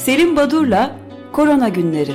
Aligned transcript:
Selim 0.00 0.36
Badur'la 0.36 0.96
Korona 1.32 1.68
Günleri. 1.68 2.12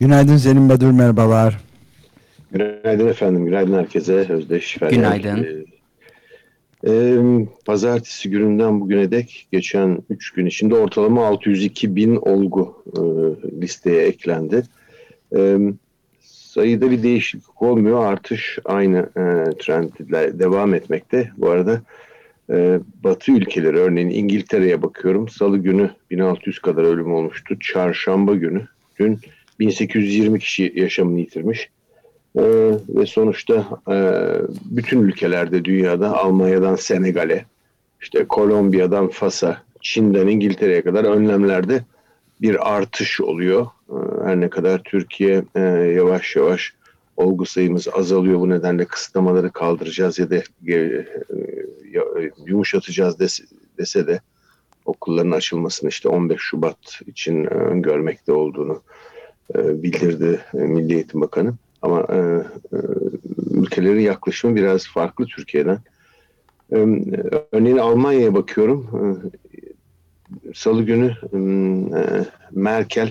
Günaydın 0.00 0.36
Selim 0.36 0.68
Badur, 0.68 0.90
merhabalar. 0.90 1.58
Günaydın 2.52 3.08
efendim, 3.08 3.44
günaydın 3.44 3.74
herkese. 3.74 4.12
Özdeş 4.12 4.78
Feryal. 4.78 4.96
Günaydın. 4.96 5.66
Ee, 6.84 6.92
e, 6.92 7.18
pazartesi 7.66 8.30
gününden 8.30 8.80
bugüne 8.80 9.10
dek 9.10 9.48
geçen 9.52 9.98
3 10.10 10.30
gün 10.30 10.46
içinde 10.46 10.74
ortalama 10.74 11.26
602 11.26 11.96
bin 11.96 12.16
olgu 12.16 12.84
e, 12.96 13.00
listeye 13.60 14.02
eklendi. 14.06 14.62
E, 15.36 15.58
sayıda 16.50 16.90
bir 16.90 17.02
değişiklik 17.02 17.62
olmuyor. 17.62 18.04
Artış 18.04 18.58
aynı 18.64 18.98
e, 18.98 19.22
trendle 19.58 20.38
devam 20.38 20.74
etmekte. 20.74 21.30
Bu 21.38 21.50
arada 21.50 21.80
e, 22.50 22.80
Batı 23.04 23.32
ülkeleri 23.32 23.76
örneğin 23.76 24.10
İngiltere'ye 24.10 24.82
bakıyorum. 24.82 25.28
Salı 25.28 25.58
günü 25.58 25.90
1600 26.10 26.58
kadar 26.58 26.82
ölüm 26.82 27.14
olmuştu. 27.14 27.58
Çarşamba 27.60 28.34
günü 28.34 28.66
dün 29.00 29.18
1820 29.60 30.38
kişi 30.38 30.72
yaşamını 30.76 31.20
yitirmiş. 31.20 31.68
Ee, 32.36 32.42
ve 32.88 33.06
sonuçta 33.06 33.66
e, 33.90 33.96
bütün 34.64 35.02
ülkelerde 35.02 35.64
dünyada 35.64 36.18
Almanya'dan 36.18 36.76
Senegal'e, 36.76 37.44
işte 38.00 38.24
Kolombiya'dan 38.24 39.08
Fas'a, 39.08 39.62
Çin'den 39.80 40.26
İngiltere'ye 40.26 40.82
kadar 40.82 41.04
önlemlerde 41.04 41.84
bir 42.42 42.76
artış 42.76 43.20
oluyor. 43.20 43.66
Ee, 43.90 44.24
her 44.24 44.40
ne 44.40 44.50
kadar 44.50 44.82
Türkiye 44.82 45.44
e, 45.54 45.60
yavaş 45.96 46.36
yavaş 46.36 46.74
olgu 47.16 47.46
sayımız 47.46 47.88
azalıyor 47.88 48.40
bu 48.40 48.48
nedenle 48.48 48.84
kısıtlamaları 48.84 49.50
kaldıracağız 49.50 50.18
ya 50.18 50.30
da 50.30 50.36
e, 50.68 51.04
yumuşatacağız 52.46 53.18
dese, 53.78 54.06
de 54.06 54.20
okulların 54.84 55.30
açılmasını 55.30 55.88
işte 55.90 56.08
15 56.08 56.40
Şubat 56.40 57.00
için 57.06 57.44
öngörmekte 57.44 58.32
olduğunu 58.32 58.82
bildirdi 59.54 60.40
Milli 60.52 60.94
Eğitim 60.94 61.20
Bakanı. 61.20 61.54
Ama 61.82 62.00
e, 62.00 62.16
e, 62.16 62.78
ülkelerin 63.50 64.00
yaklaşımı 64.00 64.56
biraz 64.56 64.88
farklı 64.88 65.26
Türkiye'den. 65.26 65.78
E, 66.72 66.76
örneğin 67.52 67.76
Almanya'ya 67.76 68.34
bakıyorum. 68.34 68.88
E, 70.44 70.54
Salı 70.54 70.82
günü 70.82 71.14
e, 71.32 71.40
Merkel 72.52 73.10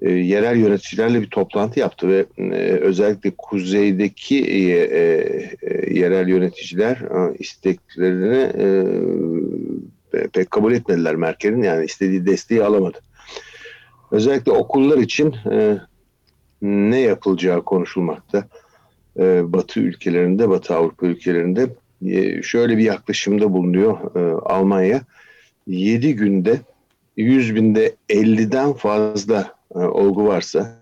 e, 0.00 0.10
yerel 0.10 0.56
yöneticilerle 0.56 1.20
bir 1.20 1.30
toplantı 1.30 1.80
yaptı 1.80 2.08
ve 2.08 2.26
e, 2.38 2.58
özellikle 2.72 3.32
kuzeydeki 3.38 4.44
e, 4.44 4.58
e, 4.62 5.94
yerel 5.94 6.28
yöneticiler 6.28 6.96
e, 6.96 7.36
isteklerini 7.38 8.52
e, 10.14 10.28
pek 10.32 10.50
kabul 10.50 10.72
etmediler 10.72 11.16
Merkel'in 11.16 11.62
yani 11.62 11.84
istediği 11.84 12.26
desteği 12.26 12.64
alamadı. 12.64 12.98
Özellikle 14.10 14.52
okullar 14.52 14.98
için 14.98 15.34
e, 15.50 15.78
ne 16.62 17.00
yapılacağı 17.00 17.64
konuşulmakta. 17.64 18.48
Ee, 19.18 19.52
Batı 19.52 19.80
ülkelerinde, 19.80 20.48
Batı 20.48 20.74
Avrupa 20.74 21.06
ülkelerinde 21.06 21.68
e, 22.06 22.42
şöyle 22.42 22.76
bir 22.76 22.82
yaklaşımda 22.82 23.52
bulunuyor 23.52 24.16
e, 24.16 24.32
Almanya. 24.40 25.00
7 25.68 26.16
günde 26.16 26.60
100 27.16 27.54
binde 27.54 27.94
50'den 28.10 28.72
fazla 28.72 29.54
e, 29.74 29.78
olgu 29.78 30.26
varsa 30.26 30.78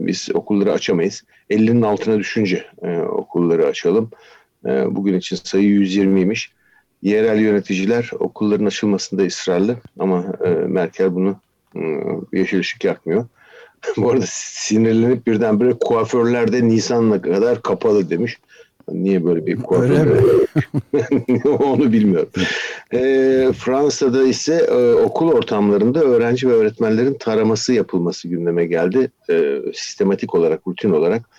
biz 0.00 0.28
okulları 0.34 0.72
açamayız. 0.72 1.22
50'nin 1.50 1.82
altına 1.82 2.18
düşünce 2.18 2.66
okulları 3.08 3.66
açalım. 3.66 4.10
Bugün 4.64 5.18
için 5.18 5.36
sayı 5.36 5.68
120'ymiş. 5.68 6.48
Yerel 7.02 7.40
yöneticiler 7.40 8.10
okulların 8.18 8.66
açılmasında 8.66 9.22
ısrarlı 9.22 9.76
ama 9.98 10.24
Merkel 10.66 11.14
bunu 11.14 11.36
yeşil 12.32 12.58
ışık 12.58 12.84
yakmıyor. 12.84 13.26
Bu 13.96 14.10
arada 14.10 14.24
sinirlenip 14.28 15.26
birdenbire 15.26 15.72
kuaförlerde 15.80 16.68
Nisan'la 16.68 17.22
kadar 17.22 17.62
kapalı 17.62 18.10
demiş. 18.10 18.38
Niye 18.88 19.24
böyle 19.24 19.46
bir 19.46 19.56
kuaför? 19.56 20.22
Onu 21.60 21.92
bilmiyorum. 21.92 22.30
E, 22.92 22.98
Fransa'da 23.52 24.22
ise 24.22 24.54
e, 24.54 24.92
okul 24.92 25.32
ortamlarında 25.32 26.00
öğrenci 26.00 26.48
ve 26.48 26.52
öğretmenlerin 26.52 27.14
taraması 27.14 27.72
yapılması 27.72 28.28
gündeme 28.28 28.66
geldi. 28.66 29.10
E, 29.30 29.62
sistematik 29.74 30.34
olarak, 30.34 30.66
rutin 30.66 30.90
olarak. 30.90 31.30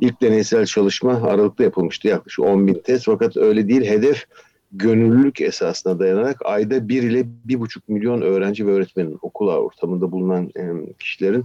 İlk 0.00 0.22
deneysel 0.22 0.66
çalışma 0.66 1.12
Aralık'ta 1.12 1.64
yapılmıştı. 1.64 2.08
Yaklaşık 2.08 2.44
10 2.44 2.66
bin 2.66 2.74
test. 2.74 3.04
Fakat 3.04 3.36
öyle 3.36 3.68
değil. 3.68 3.84
Hedef 3.84 4.24
gönüllülük 4.72 5.40
esasına 5.40 5.98
dayanarak 5.98 6.40
ayda 6.44 6.88
1 6.88 7.02
ile 7.02 7.20
1,5 7.20 7.80
milyon 7.88 8.20
öğrenci 8.22 8.66
ve 8.66 8.70
öğretmenin 8.70 9.18
okul 9.22 9.48
ortamında 9.48 10.12
bulunan 10.12 10.50
e, 10.56 10.94
kişilerin 10.98 11.44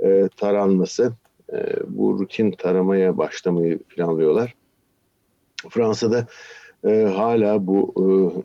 e, 0.00 0.28
taranması. 0.36 1.12
E, 1.52 1.56
bu 1.86 2.18
rutin 2.18 2.50
taramaya 2.50 3.18
başlamayı 3.18 3.78
planlıyorlar. 3.78 4.54
Fransa'da 5.70 6.26
e, 6.84 7.02
hala 7.16 7.66
bu 7.66 7.94
e, 7.96 8.02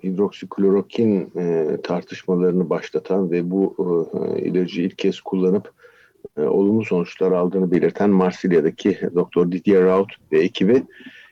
hidroksiklorokin 0.08 1.32
e, 1.38 1.78
tartışmalarını 1.84 2.70
başlatan 2.70 3.32
ve 3.32 3.52
bu 3.52 3.76
e, 3.80 4.42
ilacı 4.42 4.82
ilk 4.82 4.98
kez 4.98 5.22
kullanıp 5.22 5.72
e, 6.38 6.42
olumlu 6.42 6.86
sonuçlar 6.86 7.32
aldığını 7.32 7.72
belirten 7.72 8.10
Marsilya'daki 8.10 9.00
Doktor 9.16 9.52
Didier 9.52 9.84
Raut 9.84 10.12
ve 10.32 10.40
ekibi 10.40 10.84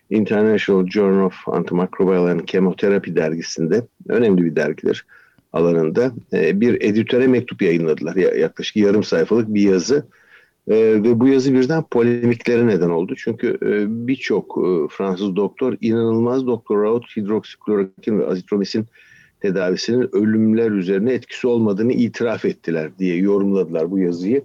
International 0.10 0.88
Journal 0.88 1.26
of 1.26 1.48
Antimicrobial 1.48 2.26
and 2.26 2.46
Chemotherapy 2.46 3.16
dergisinde 3.16 3.84
önemli 4.08 4.46
bir 4.46 4.56
dergidir 4.56 5.06
alanında 5.54 6.12
e, 6.34 6.62
bir 6.62 6.82
editöre 6.82 7.28
mektup 7.28 7.62
yayınladılar. 7.62 8.16
Yaklaşık 8.16 8.76
yarım 8.76 9.04
sayfalık 9.04 9.54
bir 9.54 9.62
yazı. 9.62 10.06
E, 10.68 10.76
ve 10.76 11.20
bu 11.20 11.28
yazı 11.28 11.54
birden 11.54 11.84
polemiklere 11.92 12.68
neden 12.68 12.90
oldu. 12.90 13.14
Çünkü 13.18 13.58
e, 13.62 14.08
birçok 14.08 14.60
Fransız 14.92 15.36
doktor 15.36 15.78
inanılmaz 15.82 16.48
doktor 16.48 16.84
Raut 16.84 17.18
hidroksiklorokin 17.18 18.20
ve 18.20 18.28
azitromisin 18.28 18.86
tedavisinin 19.40 20.16
ölümler 20.16 20.72
üzerine 20.72 21.14
etkisi 21.14 21.48
olmadığını 21.48 21.94
itiraf 21.94 22.46
ettiler 22.46 22.92
diye 23.00 23.16
yorumladılar 23.16 23.92
bu 23.92 24.00
yazıyı. 24.00 24.44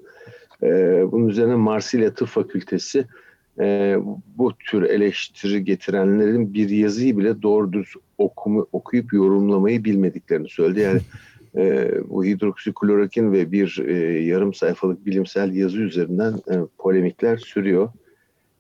Bunun 1.13 1.29
üzerine 1.29 1.55
Marsilya 1.55 2.15
Tıp 2.15 2.29
Fakültesi 2.29 3.05
e, 3.61 3.97
bu 4.37 4.53
tür 4.59 4.83
eleştiri 4.83 5.65
getirenlerin 5.65 6.55
bir 6.55 6.69
yazıyı 6.69 7.19
bile 7.19 7.43
doğru 7.43 7.73
düz 7.73 7.95
okumu, 8.19 8.67
okuyup 8.73 9.13
yorumlamayı 9.13 9.85
bilmediklerini 9.85 10.49
söyledi. 10.49 10.81
Yani 10.81 11.01
e, 11.57 11.91
bu 12.09 12.25
hidroksiklorokin 12.25 13.33
ve 13.33 13.53
bir 13.53 13.85
e, 13.87 13.93
yarım 14.21 14.55
sayfalık 14.55 15.07
bilimsel 15.07 15.55
yazı 15.55 15.79
üzerinden 15.79 16.33
e, 16.33 16.55
polemikler 16.79 17.37
sürüyor. 17.37 17.89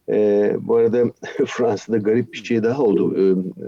E, 0.08 0.52
bu 0.60 0.76
arada 0.76 1.04
Fransa'da 1.46 1.98
garip 1.98 2.32
bir 2.32 2.44
şey 2.44 2.62
daha 2.62 2.82
oldu. 2.82 3.16
E, 3.18 3.24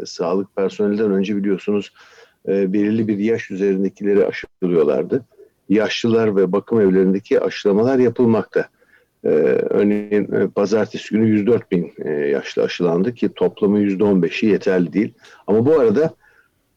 sağlık 0.07 0.57
personelinden 0.57 1.11
önce 1.11 1.37
biliyorsunuz 1.37 1.93
e, 2.49 2.73
belirli 2.73 3.09
bir 3.09 3.19
yaş 3.19 3.51
üzerindekileri 3.51 4.27
aşılıyorlardı. 4.27 5.25
Yaşlılar 5.69 6.37
ve 6.37 6.53
bakım 6.53 6.81
evlerindeki 6.81 7.41
aşılamalar 7.41 7.99
yapılmakta. 7.99 8.69
Ee, 9.25 9.29
örneğin 9.71 10.33
e, 10.33 10.49
pazartesi 10.49 11.15
günü 11.15 11.29
104 11.29 11.73
bin 11.73 11.93
e, 12.05 12.11
yaşlı 12.11 12.63
aşılandı 12.63 13.15
ki 13.15 13.29
toplamı 13.29 13.81
%15'i 13.81 14.49
yeterli 14.49 14.93
değil. 14.93 15.15
Ama 15.47 15.67
bu 15.67 15.81
arada 15.81 16.05
e, 16.05 16.09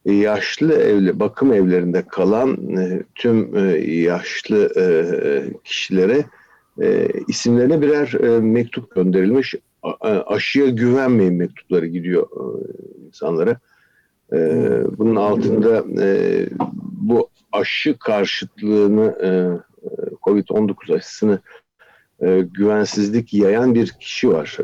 yaşlı 0.04 0.74
evli 0.74 1.20
bakım 1.20 1.52
evlerinde 1.52 2.02
kalan 2.02 2.76
e, 2.76 3.02
tüm 3.14 3.56
e, 3.56 3.60
yaşlı 3.88 4.80
e, 4.80 4.84
kişilere 5.64 6.24
isimlerine 7.28 7.82
birer 7.82 8.14
mektup 8.40 8.94
gönderilmiş. 8.94 9.54
Aşıya 10.26 10.68
güvenmeyin 10.68 11.34
mektupları 11.34 11.86
gidiyor 11.86 12.28
insanlara. 13.06 13.56
Bunun 14.98 15.16
altında 15.16 15.84
bu 16.82 17.28
aşı 17.52 17.98
karşıtlığını 17.98 19.04
e, 19.22 19.28
COVID-19 20.22 20.96
aşısını 20.96 21.38
güvensizlik 22.40 23.34
yayan 23.34 23.74
bir 23.74 23.88
kişi 23.88 24.28
var. 24.28 24.58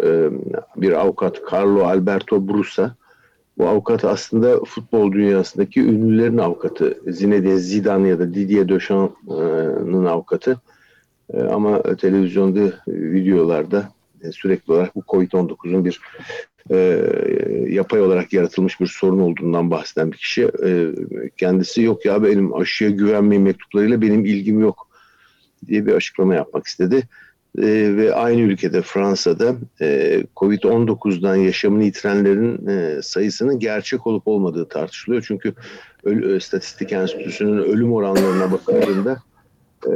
Bir 0.77 0.93
avukat 0.93 1.41
Carlo 1.53 1.85
Alberto 1.85 2.49
Brusa. 2.49 2.97
Bu 3.59 3.69
avukat 3.69 4.05
aslında 4.05 4.65
futbol 4.65 5.13
dünyasındaki 5.13 5.81
ünlülerin 5.81 6.39
avukatı. 6.39 6.99
Zinedine 7.07 7.59
Zidane 7.59 8.09
ya 8.09 8.19
da 8.19 8.35
Didier 8.35 8.69
Deschamps'ın 8.69 10.05
avukatı. 10.05 10.61
E, 11.33 11.41
ama 11.41 11.83
televizyonda 11.83 12.73
videolarda 12.89 13.93
e, 14.23 14.33
sürekli 14.33 14.73
olarak 14.73 14.97
bu 14.97 15.01
Covid-19'un 15.01 15.85
bir 15.85 16.01
e, 16.71 16.77
yapay 17.69 18.01
olarak 18.01 18.33
yaratılmış 18.33 18.81
bir 18.81 18.87
sorun 18.87 19.21
olduğundan 19.21 19.71
bahseden 19.71 20.13
bir 20.13 20.17
kişi. 20.17 20.51
E, 20.65 20.93
kendisi 21.37 21.83
yok 21.83 22.05
ya 22.05 22.23
benim 22.23 22.55
aşıya 22.55 22.91
güvenmeyin 22.91 23.45
mektuplarıyla 23.45 24.03
benim 24.03 24.25
ilgim 24.25 24.61
yok 24.61 24.89
diye 25.67 25.87
bir 25.87 25.93
açıklama 25.93 26.35
yapmak 26.35 26.67
istedi. 26.67 27.03
E, 27.63 27.97
ve 27.97 28.15
aynı 28.15 28.41
ülkede 28.41 28.83
Fransa'da 28.83 29.57
e, 29.81 30.21
Covid-19'dan 30.37 31.37
yaşamını 31.37 31.85
yitirenlerin 31.85 32.67
e, 32.67 33.03
sayısının 33.03 33.59
gerçek 33.59 34.07
olup 34.07 34.29
olmadığı 34.29 34.69
tartışılıyor. 34.69 35.25
Çünkü 35.29 35.55
Ölü, 36.05 36.41
Statistik 36.41 36.93
Enstitüsü'nün 36.93 37.59
ölüm 37.59 37.93
oranlarına 37.93 38.53
bakıldığında 38.53 39.23
e, 39.87 39.91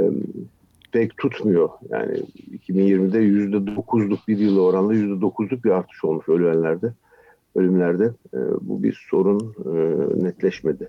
pek 0.93 1.17
tutmuyor. 1.17 1.69
Yani 1.89 2.23
2020'de 2.69 3.19
%9'luk 3.19 4.19
bir 4.29 4.39
yıl 4.39 4.59
oranla 4.59 4.95
%9'luk 4.95 5.65
bir 5.65 5.71
artış 5.71 6.05
olmuş 6.05 6.29
ölenlerde, 6.29 6.93
ölümlerde. 7.55 8.05
E, 8.35 8.39
bu 8.61 8.83
bir 8.83 9.07
sorun 9.11 9.55
e, 9.65 10.25
netleşmedi. 10.25 10.89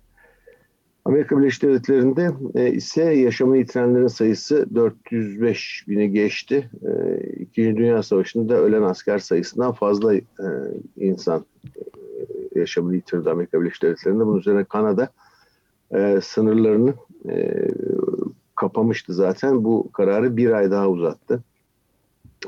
Amerika 1.06 1.38
Birleşik 1.38 1.62
Devletleri'nde 1.62 2.32
e, 2.56 2.72
ise 2.74 3.04
yaşamını 3.04 3.58
yitirenlerin 3.58 4.08
sayısı 4.08 4.76
405 4.76 5.86
bini 5.88 6.12
geçti. 6.12 6.70
E, 6.84 7.20
İkinci 7.40 7.78
Dünya 7.78 8.04
Savaşı'nda 8.04 8.58
ölen 8.58 8.82
asker 8.82 9.20
sayısından 9.20 9.72
fazla 9.72 10.16
e, 10.16 10.24
insan 10.98 11.46
e, 11.66 11.80
yaşamını 12.60 12.96
yitirdi 12.96 13.30
Amerika 13.30 13.62
Birleşik 13.62 13.84
Devletleri'nde. 13.84 14.26
Bunun 14.26 14.40
üzerine 14.40 14.64
Kanada 14.64 15.10
sınırlarını 16.22 16.94
kapamıştı 18.56 19.14
zaten. 19.14 19.64
Bu 19.64 19.92
kararı 19.92 20.38
bir 20.38 20.52
ay 20.52 20.72
daha 20.72 20.90
uzattı. 20.90 21.44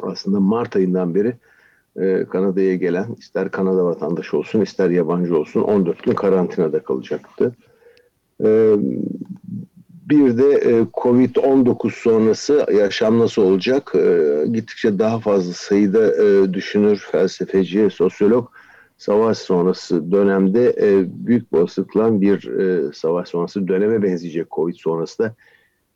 Aslında 0.01 0.39
Mart 0.39 0.75
ayından 0.75 1.15
beri 1.15 1.35
Kanada'ya 2.25 2.75
gelen 2.75 3.15
ister 3.19 3.51
Kanada 3.51 3.85
vatandaşı 3.85 4.37
olsun 4.37 4.61
ister 4.61 4.89
yabancı 4.89 5.37
olsun 5.37 5.61
14 5.61 6.03
gün 6.03 6.13
karantinada 6.13 6.79
kalacaktı. 6.79 7.55
Ee, 8.43 8.75
bir 10.09 10.37
de 10.37 10.51
e, 10.51 10.81
Covid-19 10.93 11.91
sonrası 11.91 12.65
yaşam 12.73 13.19
nasıl 13.19 13.41
olacak? 13.41 13.91
Ee, 13.95 14.45
gittikçe 14.51 14.99
daha 14.99 15.19
fazla 15.19 15.53
sayıda 15.53 16.23
e, 16.23 16.53
düşünür, 16.53 17.07
felsefeci, 17.11 17.89
sosyolog 17.89 18.49
savaş 18.97 19.37
sonrası 19.37 20.11
dönemde 20.11 20.75
e, 20.81 21.05
büyük 21.27 21.53
olasılıkla 21.53 22.21
bir 22.21 22.49
savaş 22.93 23.29
sonrası 23.29 23.67
döneme 23.67 24.03
benzeyecek 24.03 24.51
Covid 24.51 24.75
sonrası 24.75 25.23
da 25.23 25.35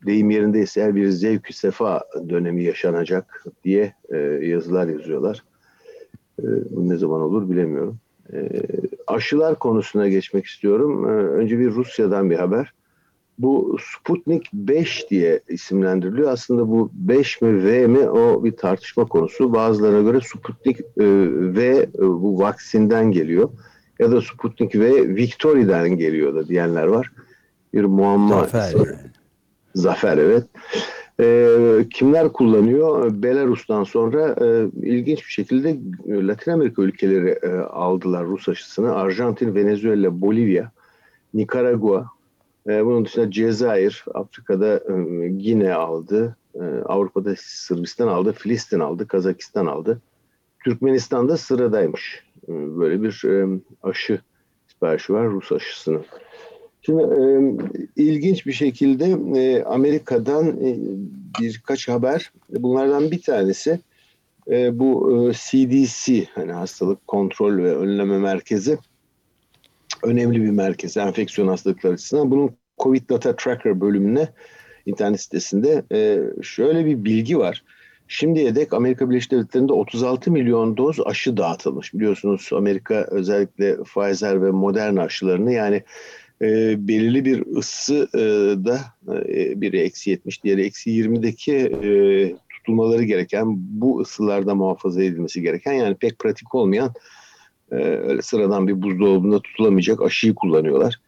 deyim 0.06 0.30
yerindeyse 0.30 0.94
bir 0.94 1.08
zevk 1.08 1.54
sefa 1.54 2.02
dönemi 2.28 2.64
yaşanacak 2.64 3.44
diye 3.64 3.94
yazılar 4.42 4.88
yazıyorlar. 4.88 5.44
Bu 6.70 6.88
ne 6.88 6.96
zaman 6.96 7.20
olur 7.20 7.50
bilemiyorum. 7.50 7.98
E, 8.32 8.48
aşılar 9.06 9.58
konusuna 9.58 10.08
geçmek 10.08 10.46
istiyorum. 10.46 11.04
E, 11.04 11.12
önce 11.12 11.58
bir 11.58 11.70
Rusya'dan 11.70 12.30
bir 12.30 12.36
haber. 12.36 12.72
Bu 13.38 13.76
Sputnik 13.80 14.52
5 14.52 15.10
diye 15.10 15.40
isimlendiriliyor. 15.48 16.32
Aslında 16.32 16.68
bu 16.68 16.90
5 16.94 17.40
mi 17.40 17.64
V 17.64 17.86
mi 17.86 17.98
o 17.98 18.44
bir 18.44 18.52
tartışma 18.52 19.04
konusu. 19.04 19.52
Bazılarına 19.52 20.10
göre 20.10 20.20
Sputnik 20.20 20.80
e, 20.80 20.84
V 21.54 21.66
e, 21.76 21.88
bu 21.98 22.38
vaksinden 22.38 23.12
geliyor. 23.12 23.50
Ya 23.98 24.12
da 24.12 24.20
Sputnik 24.20 24.74
V 24.74 25.14
Victoria'dan 25.14 25.96
geliyor 25.96 26.34
da 26.34 26.48
diyenler 26.48 26.86
var. 26.86 27.12
Bir 27.74 27.84
muamma. 27.84 28.44
Zafer. 28.44 28.72
Zafer 29.74 30.18
evet. 30.18 30.44
E, 31.20 31.86
kimler 31.90 32.32
kullanıyor? 32.32 33.22
Belarus'tan 33.22 33.84
sonra 33.84 34.36
e, 34.40 34.68
ilginç 34.82 35.18
bir 35.18 35.30
şekilde 35.30 35.78
Latin 36.08 36.50
Amerika 36.50 36.82
ülkeleri 36.82 37.38
e, 37.42 37.48
aldılar 37.58 38.26
Rus 38.26 38.48
aşısını. 38.48 38.94
Arjantin, 38.94 39.54
Venezuela, 39.54 40.20
Bolivya, 40.20 40.70
Nikaragua, 41.34 42.06
e, 42.68 42.84
bunun 42.86 43.04
dışında 43.04 43.30
Cezayir, 43.30 44.04
Afrika'da 44.14 44.76
e, 44.76 45.28
Gine 45.28 45.74
aldı, 45.74 46.36
e, 46.54 46.64
Avrupa'da 46.84 47.34
Sırbistan 47.38 48.08
aldı, 48.08 48.32
Filistin 48.32 48.80
aldı, 48.80 49.08
Kazakistan 49.08 49.66
aldı. 49.66 50.00
Türkmenistan'da 50.64 51.36
sıradaymış. 51.36 52.24
E, 52.48 52.52
böyle 52.78 53.02
bir 53.02 53.24
e, 53.24 53.60
aşı 53.82 54.20
siparişi 54.68 55.12
var 55.12 55.28
Rus 55.28 55.52
aşısının. 55.52 56.04
Şimdi 56.82 57.02
e, 57.02 57.22
ilginç 57.96 58.46
bir 58.46 58.52
şekilde 58.52 59.16
e, 59.40 59.64
Amerika'dan 59.64 60.46
e, 60.48 60.76
birkaç 61.40 61.88
haber. 61.88 62.32
Bunlardan 62.50 63.10
bir 63.10 63.22
tanesi 63.22 63.80
e, 64.50 64.78
bu 64.78 65.12
e, 65.12 65.32
CDC 65.32 66.24
hani 66.34 66.52
hastalık 66.52 67.06
kontrol 67.06 67.58
ve 67.58 67.76
önleme 67.76 68.18
merkezi 68.18 68.78
önemli 70.02 70.42
bir 70.42 70.50
merkez 70.50 70.96
enfeksiyon 70.96 71.48
hastalıkları 71.48 71.92
açısından. 71.92 72.30
Bunun 72.30 72.50
Covid 72.78 73.10
Data 73.10 73.36
Tracker 73.36 73.80
bölümüne 73.80 74.28
internet 74.86 75.20
sitesinde 75.20 75.84
e, 75.92 76.20
şöyle 76.42 76.86
bir 76.86 77.04
bilgi 77.04 77.38
var. 77.38 77.64
Şimdiye 78.08 78.54
dek 78.54 78.72
Amerika 78.72 79.10
Birleşik 79.10 79.30
Devletleri'nde 79.32 79.72
36 79.72 80.30
milyon 80.30 80.76
doz 80.76 81.00
aşı 81.06 81.36
dağıtılmış. 81.36 81.94
Biliyorsunuz 81.94 82.50
Amerika 82.52 83.06
özellikle 83.10 83.76
Pfizer 83.82 84.42
ve 84.42 84.50
Moderna 84.50 85.02
aşılarını 85.02 85.52
yani 85.52 85.82
e, 86.42 86.76
belirli 86.88 87.24
bir 87.24 87.56
ısı 87.56 88.08
e, 88.14 88.18
da 88.64 88.80
e, 89.28 89.60
biri 89.60 89.78
eksi 89.80 90.10
70 90.10 90.44
diğeri 90.44 90.62
eksi 90.62 90.90
20'deki 90.90 91.54
e, 91.56 91.90
tutulmaları 92.50 93.04
gereken 93.04 93.46
bu 93.56 94.00
ısılarda 94.00 94.54
muhafaza 94.54 95.02
edilmesi 95.02 95.42
gereken 95.42 95.72
yani 95.72 95.94
pek 95.94 96.18
pratik 96.18 96.54
olmayan 96.54 96.92
e, 97.72 97.76
öyle 97.76 98.22
sıradan 98.22 98.68
bir 98.68 98.82
buzdolabında 98.82 99.40
tutulamayacak 99.40 100.02
aşıyı 100.02 100.34
kullanıyorlar. 100.34 101.00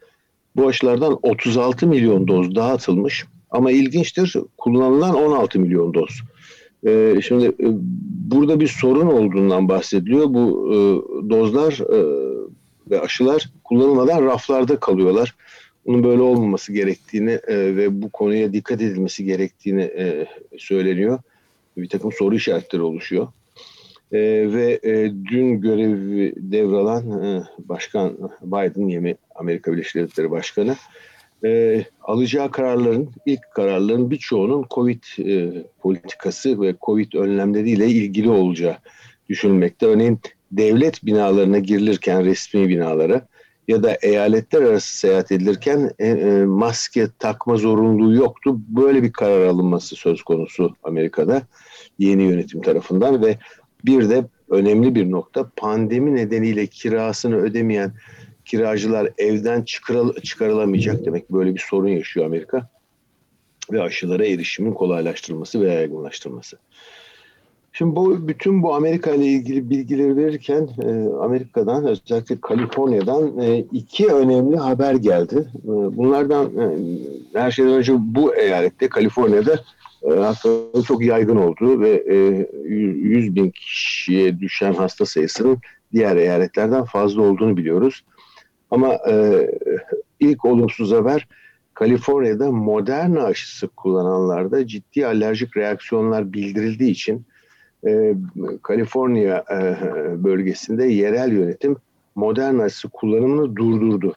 Bu 0.55 0.67
aşılardan 0.67 1.19
36 1.21 1.87
milyon 1.87 2.27
doz 2.27 2.55
dağıtılmış 2.55 3.25
ama 3.51 3.71
ilginçtir 3.71 4.35
kullanılan 4.57 5.15
16 5.15 5.59
milyon 5.59 5.93
doz. 5.93 6.21
E, 6.85 7.21
şimdi 7.21 7.45
e, 7.45 7.67
burada 8.31 8.59
bir 8.59 8.67
sorun 8.67 9.07
olduğundan 9.07 9.69
bahsediliyor. 9.69 10.25
Bu 10.33 10.69
e, 10.73 10.75
dozlar 11.29 11.73
e, 11.73 11.99
ve 12.89 13.01
aşılar 13.01 13.49
kullanılmadan 13.73 14.25
raflarda 14.25 14.79
kalıyorlar. 14.79 15.35
Bunun 15.85 16.03
böyle 16.03 16.21
olmaması 16.21 16.73
gerektiğini 16.73 17.31
e, 17.31 17.75
ve 17.75 18.01
bu 18.01 18.09
konuya 18.09 18.53
dikkat 18.53 18.81
edilmesi 18.81 19.25
gerektiğini 19.25 19.81
e, 19.81 20.27
söyleniyor. 20.57 21.19
Bir 21.77 21.89
takım 21.89 22.11
soru 22.11 22.35
işaretleri 22.35 22.81
oluşuyor. 22.81 23.27
E, 24.11 24.19
ve 24.53 24.79
e, 24.83 25.11
dün 25.31 25.61
görevi 25.61 26.33
devralan 26.37 27.23
e, 27.23 27.43
Başkan 27.59 28.17
Biden, 28.41 28.87
yeni 28.87 29.15
Amerika 29.35 29.71
Birleşik 29.71 29.95
Devletleri 29.95 30.31
Başkanı, 30.31 30.75
e, 31.45 31.83
alacağı 32.01 32.51
kararların, 32.51 33.09
ilk 33.25 33.41
kararların 33.55 34.11
birçoğunun 34.11 34.65
COVID 34.69 35.03
e, 35.19 35.63
politikası 35.81 36.61
ve 36.61 36.75
COVID 36.81 37.13
önlemleriyle 37.13 37.87
ilgili 37.87 38.29
olacağı 38.29 38.77
düşünülmekte. 39.29 39.85
Örneğin 39.85 40.19
devlet 40.51 41.05
binalarına 41.05 41.59
girilirken 41.59 42.25
resmi 42.25 42.69
binalara 42.69 43.27
ya 43.67 43.83
da 43.83 43.97
eyaletler 44.01 44.61
arası 44.61 44.97
seyahat 44.97 45.31
edilirken 45.31 45.91
e, 45.99 46.07
e, 46.07 46.45
maske 46.45 47.07
takma 47.19 47.55
zorunluluğu 47.55 48.13
yoktu. 48.13 48.55
Böyle 48.67 49.03
bir 49.03 49.13
karar 49.13 49.47
alınması 49.47 49.95
söz 49.95 50.23
konusu 50.23 50.75
Amerika'da 50.83 51.41
yeni 51.99 52.23
yönetim 52.23 52.61
tarafından 52.61 53.21
ve 53.21 53.37
bir 53.85 54.09
de 54.09 54.25
önemli 54.49 54.95
bir 54.95 55.11
nokta 55.11 55.51
pandemi 55.55 56.15
nedeniyle 56.15 56.67
kirasını 56.67 57.35
ödemeyen 57.35 57.93
kiracılar 58.45 59.09
evden 59.17 59.61
çıkarıl 59.61 60.13
çıkarılamayacak 60.13 61.05
demek 61.05 61.29
böyle 61.29 61.53
bir 61.53 61.65
sorun 61.69 61.87
yaşıyor 61.87 62.25
Amerika 62.25 62.69
ve 63.71 63.81
aşılara 63.81 64.25
erişimin 64.25 64.73
kolaylaştırılması 64.73 65.61
ve 65.61 65.73
yaygınlaştırılması. 65.73 66.57
Şimdi 67.75 67.95
bu 67.95 68.27
bütün 68.27 68.63
bu 68.63 68.75
Amerika 68.75 69.11
ile 69.11 69.25
ilgili 69.25 69.69
bilgileri 69.69 70.17
verirken 70.17 70.69
e, 70.83 70.89
Amerika'dan 71.21 71.85
özellikle 71.85 72.41
Kaliforniya'dan 72.41 73.39
e, 73.39 73.59
iki 73.59 74.07
önemli 74.07 74.57
haber 74.57 74.95
geldi. 74.95 75.47
E, 75.63 75.67
bunlardan 75.67 76.45
e, 76.45 76.77
her 77.33 77.51
şeyden 77.51 77.73
önce 77.73 77.93
bu 77.97 78.35
eyalette 78.35 78.89
Kaliforniya'da 78.89 79.59
e, 80.03 80.09
hastalığın 80.09 80.81
çok 80.81 81.03
yaygın 81.03 81.35
olduğu 81.35 81.79
ve 81.79 82.03
e, 82.09 82.47
100 82.63 83.35
bin 83.35 83.49
kişiye 83.49 84.39
düşen 84.39 84.73
hasta 84.73 85.05
sayısının 85.05 85.57
diğer 85.93 86.15
eyaletlerden 86.15 86.83
fazla 86.83 87.21
olduğunu 87.21 87.57
biliyoruz. 87.57 88.03
Ama 88.71 88.93
e, 89.09 89.47
ilk 90.19 90.45
olumsuz 90.45 90.91
haber 90.91 91.27
Kaliforniya'da 91.73 92.51
modern 92.51 93.15
aşısı 93.15 93.67
kullananlarda 93.67 94.67
ciddi 94.67 95.07
alerjik 95.07 95.57
reaksiyonlar 95.57 96.33
bildirildiği 96.33 96.91
için 96.91 97.25
e, 97.87 98.15
Kaliforniya 98.63 99.45
e, 99.51 100.23
bölgesinde 100.23 100.85
yerel 100.85 101.31
yönetim 101.31 101.75
modern 102.15 102.59
aşı 102.59 102.89
kullanımını 102.89 103.55
durdurdu. 103.55 104.15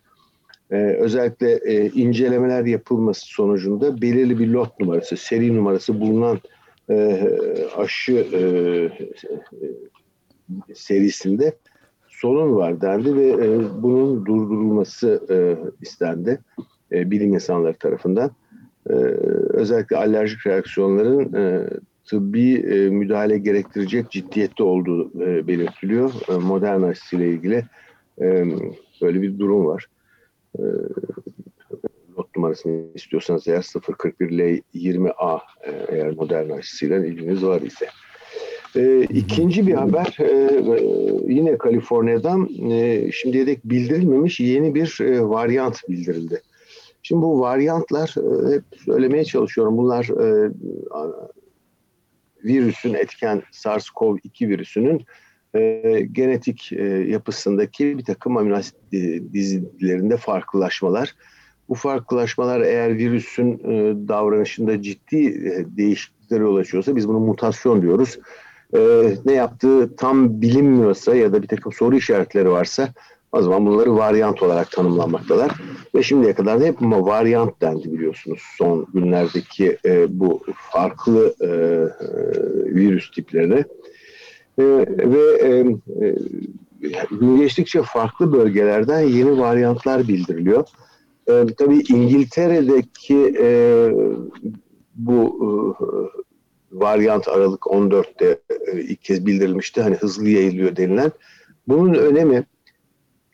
E, 0.70 0.76
özellikle 0.76 1.52
e, 1.52 1.90
incelemeler 1.90 2.64
yapılması 2.64 3.26
sonucunda 3.26 4.02
belirli 4.02 4.38
bir 4.38 4.48
lot 4.48 4.80
numarası, 4.80 5.16
seri 5.16 5.56
numarası 5.56 6.00
bulunan 6.00 6.38
e, 6.90 7.28
aşı 7.76 8.12
e, 8.12 8.42
serisinde 10.74 11.56
sorun 12.08 12.56
var 12.56 12.80
dendi 12.80 13.16
ve 13.16 13.28
e, 13.28 13.60
bunun 13.82 14.26
durdurulması 14.26 15.20
e, 15.30 15.36
istendi 15.82 16.38
e, 16.92 17.10
bilim 17.10 17.34
insanları 17.34 17.74
tarafından. 17.74 18.30
E, 18.90 18.92
özellikle 19.48 19.96
alerjik 19.96 20.46
reaksiyonların 20.46 21.32
e, 21.34 21.66
tıbbi 22.06 22.54
e, 22.54 22.90
müdahale 22.90 23.38
gerektirecek 23.38 24.10
ciddiyette 24.10 24.62
olduğu 24.62 25.22
e, 25.22 25.46
belirtiliyor. 25.46 26.12
E, 26.28 26.32
modern 26.32 26.82
aşısıyla 26.82 27.26
ilgili 27.26 27.64
e, 28.20 28.44
böyle 29.02 29.22
bir 29.22 29.38
durum 29.38 29.66
var. 29.66 29.86
E, 30.58 30.62
not 32.16 32.36
numarasını 32.36 32.82
istiyorsanız 32.94 33.48
eğer 33.48 33.62
041L20A 33.62 35.40
e, 35.64 35.70
eğer 35.88 36.14
modern 36.14 36.50
aşısıyla 36.50 37.06
ilginiz 37.06 37.44
var 37.44 37.60
ise. 37.60 37.86
E, 38.76 39.02
ikinci 39.02 39.66
bir 39.66 39.74
haber 39.74 40.16
e, 40.20 40.60
yine 41.34 41.58
Kaliforniya'dan 41.58 42.48
e, 42.70 43.10
şimdiye 43.12 43.46
dek 43.46 43.64
bildirilmemiş 43.64 44.40
yeni 44.40 44.74
bir 44.74 44.98
e, 45.00 45.28
varyant 45.28 45.88
bildirildi. 45.88 46.42
Şimdi 47.02 47.22
bu 47.22 47.40
varyantlar 47.40 48.14
e, 48.18 48.54
hep 48.54 48.64
söylemeye 48.84 49.24
çalışıyorum. 49.24 49.76
Bunlar 49.76 50.04
e, 50.04 50.50
virüsün 52.46 52.94
etken 52.94 53.42
SARS-CoV-2 53.52 54.48
virüsünün 54.48 55.04
e, 55.54 56.00
genetik 56.12 56.72
e, 56.72 56.84
yapısındaki 56.84 57.98
bir 57.98 58.04
takım 58.04 58.36
amino 58.36 58.56
asit 58.56 58.76
dizilerinde 59.32 60.16
farklılaşmalar. 60.16 61.14
Bu 61.68 61.74
farklılaşmalar 61.74 62.60
eğer 62.60 62.96
virüsün 62.96 63.52
e, 63.52 63.94
davranışında 64.08 64.82
ciddi 64.82 65.26
e, 65.26 65.76
değişikliklere 65.76 66.42
yol 66.42 66.56
açıyorsa 66.56 66.96
biz 66.96 67.08
bunu 67.08 67.20
mutasyon 67.20 67.82
diyoruz. 67.82 68.18
E, 68.76 68.80
ne 69.24 69.32
yaptığı 69.32 69.96
tam 69.96 70.40
bilinmiyorsa 70.42 71.14
ya 71.14 71.32
da 71.32 71.42
bir 71.42 71.48
takım 71.48 71.72
soru 71.72 71.96
işaretleri 71.96 72.50
varsa 72.50 72.88
o 73.36 73.42
zaman 73.42 73.66
bunları 73.66 73.96
varyant 73.96 74.42
olarak 74.42 74.70
tanımlanmaktalar. 74.70 75.50
Ve 75.94 76.02
şimdiye 76.02 76.34
kadar 76.34 76.60
da 76.60 76.64
hep 76.64 76.76
varyant 76.80 77.60
dendi 77.60 77.92
biliyorsunuz 77.92 78.40
son 78.58 78.86
günlerdeki 78.94 79.78
e, 79.84 80.20
bu 80.20 80.42
farklı 80.72 81.34
e, 81.40 81.46
e, 81.46 81.50
virüs 82.74 83.10
tiplerine. 83.10 83.64
E, 84.58 84.64
ve 84.88 85.36
e, 85.42 85.48
e, 86.06 86.16
gün 87.10 87.36
geçtikçe 87.36 87.82
farklı 87.82 88.32
bölgelerden 88.32 89.00
yeni 89.00 89.38
varyantlar 89.38 90.08
bildiriliyor. 90.08 90.64
E, 91.28 91.46
tabii 91.58 91.82
İngiltere'deki 91.88 93.36
e, 93.40 93.48
bu 94.94 95.38
e, 95.40 95.46
varyant 96.72 97.28
Aralık 97.28 97.62
14'te 97.62 98.38
e, 98.72 98.80
ilk 98.80 99.02
kez 99.02 99.26
bildirilmişti. 99.26 99.82
Hani 99.82 99.94
hızlı 99.94 100.28
yayılıyor 100.28 100.76
denilen. 100.76 101.12
Bunun 101.68 101.94
önemi 101.94 102.44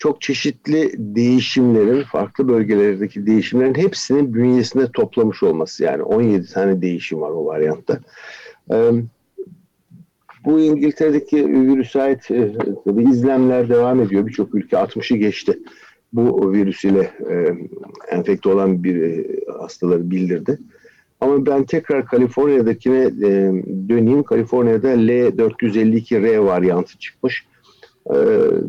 çok 0.02 0.20
çeşitli 0.20 0.92
değişimlerin, 0.98 2.02
farklı 2.02 2.48
bölgelerdeki 2.48 3.26
değişimlerin 3.26 3.74
hepsinin 3.74 4.34
bünyesinde 4.34 4.86
toplamış 4.92 5.42
olması. 5.42 5.84
Yani 5.84 6.02
17 6.02 6.52
tane 6.52 6.82
değişim 6.82 7.20
var 7.20 7.30
o 7.30 7.46
varyantta. 7.46 8.00
Bu 10.44 10.60
İngiltere'deki 10.60 11.48
virüse 11.48 12.02
ait 12.02 12.30
e, 12.30 12.52
izlemler 13.10 13.68
devam 13.68 14.00
ediyor. 14.00 14.26
Birçok 14.26 14.54
ülke 14.54 14.76
60'ı 14.76 15.16
geçti. 15.16 15.58
Bu 16.12 16.52
virüs 16.52 16.84
ile 16.84 17.10
e, 17.30 17.56
enfekte 18.16 18.48
olan 18.48 18.84
bir 18.84 19.02
e, 19.02 19.26
hastaları 19.58 20.10
bildirdi. 20.10 20.58
Ama 21.20 21.46
ben 21.46 21.64
tekrar 21.64 22.06
Kaliforniya'dakine 22.06 23.20
döneyim. 23.88 24.22
Kaliforniya'da 24.22 24.94
L452R 24.94 26.44
varyantı 26.44 26.98
çıkmış. 26.98 27.51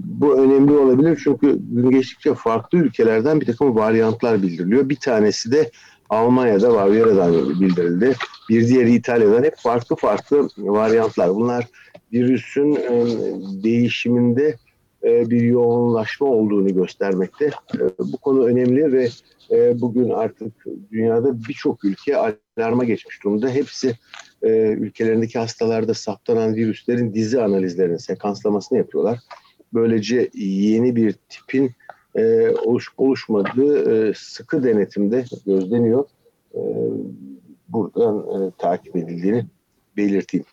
Bu 0.04 0.40
önemli 0.40 0.72
olabilir 0.72 1.22
çünkü 1.24 1.60
gün 1.72 1.90
geçtikçe 1.90 2.34
farklı 2.34 2.78
ülkelerden 2.78 3.42
bir 3.42 3.46
takım 3.46 3.76
varyantlar 3.76 4.42
bildiriliyor. 4.42 4.90
Bir 4.90 4.96
tanesi 4.96 5.52
de 5.52 5.72
Almanya'da 6.10 6.74
Bavyera'dan 6.74 7.50
bildirildi. 7.62 8.16
Bir 8.50 8.68
diğeri 8.68 8.94
İtalya'dan 8.94 9.44
hep 9.44 9.58
farklı 9.58 9.96
farklı 9.96 10.48
varyantlar. 10.58 11.30
Bunlar 11.30 11.68
virüsün 12.14 12.76
e, 12.76 13.06
değişiminde 13.64 14.56
bir 15.04 15.42
yoğunlaşma 15.42 16.28
olduğunu 16.28 16.74
göstermekte. 16.74 17.46
E, 17.76 17.80
bu 18.00 18.18
konu 18.18 18.46
önemli 18.46 18.94
ve 18.94 19.10
bugün 19.82 20.10
artık 20.10 20.66
dünyada 20.92 21.40
birçok 21.48 21.86
ülke 21.86 22.18
alarma 22.58 22.84
geçmiş 22.84 23.24
durumda. 23.24 23.50
Hepsi 23.50 23.98
ülkelerindeki 24.78 25.40
hastalarda 25.40 25.94
saptanan 25.94 26.56
virüslerin 26.56 27.14
dizi 27.14 27.42
analizlerini, 27.42 28.00
sekanslamasını 28.00 28.78
yapıyorlar. 28.78 29.20
Böylece 29.74 30.30
yeni 30.34 30.96
bir 30.96 31.16
tipin 31.30 31.72
e, 32.16 32.50
oluşup 32.50 33.00
oluşmadığı 33.00 34.10
e, 34.10 34.14
sıkı 34.16 34.64
denetimde 34.64 35.26
gözleniyor. 35.46 36.06
E, 36.56 36.62
buradan 37.68 38.20
e, 38.20 38.52
takip 38.58 38.96
edildiğini 38.96 39.46
belirteyim. 39.98 40.46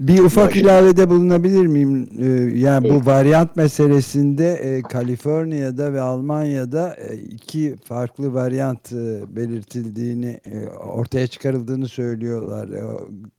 Bir 0.00 0.18
ufak 0.18 0.56
ilavede 0.56 1.10
bulunabilir 1.10 1.66
miyim? 1.66 2.08
Ee, 2.18 2.58
yani 2.58 2.90
bu 2.90 3.06
varyant 3.06 3.56
meselesinde 3.56 4.52
e, 4.52 4.82
Kaliforniya'da 4.82 5.92
ve 5.92 6.00
Almanya'da 6.00 6.96
e, 6.96 7.16
iki 7.16 7.76
farklı 7.84 8.34
varyant 8.34 8.92
e, 8.92 9.36
belirtildiğini, 9.36 10.40
e, 10.44 10.68
ortaya 10.68 11.26
çıkarıldığını 11.26 11.88
söylüyorlar. 11.88 12.68
E, 12.68 12.82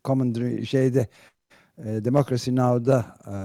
Common 0.05 0.61
şeyde 0.63 1.07
e, 1.77 2.05
Democracy 2.05 2.51
Now'da 2.51 3.05
e, 3.27 3.35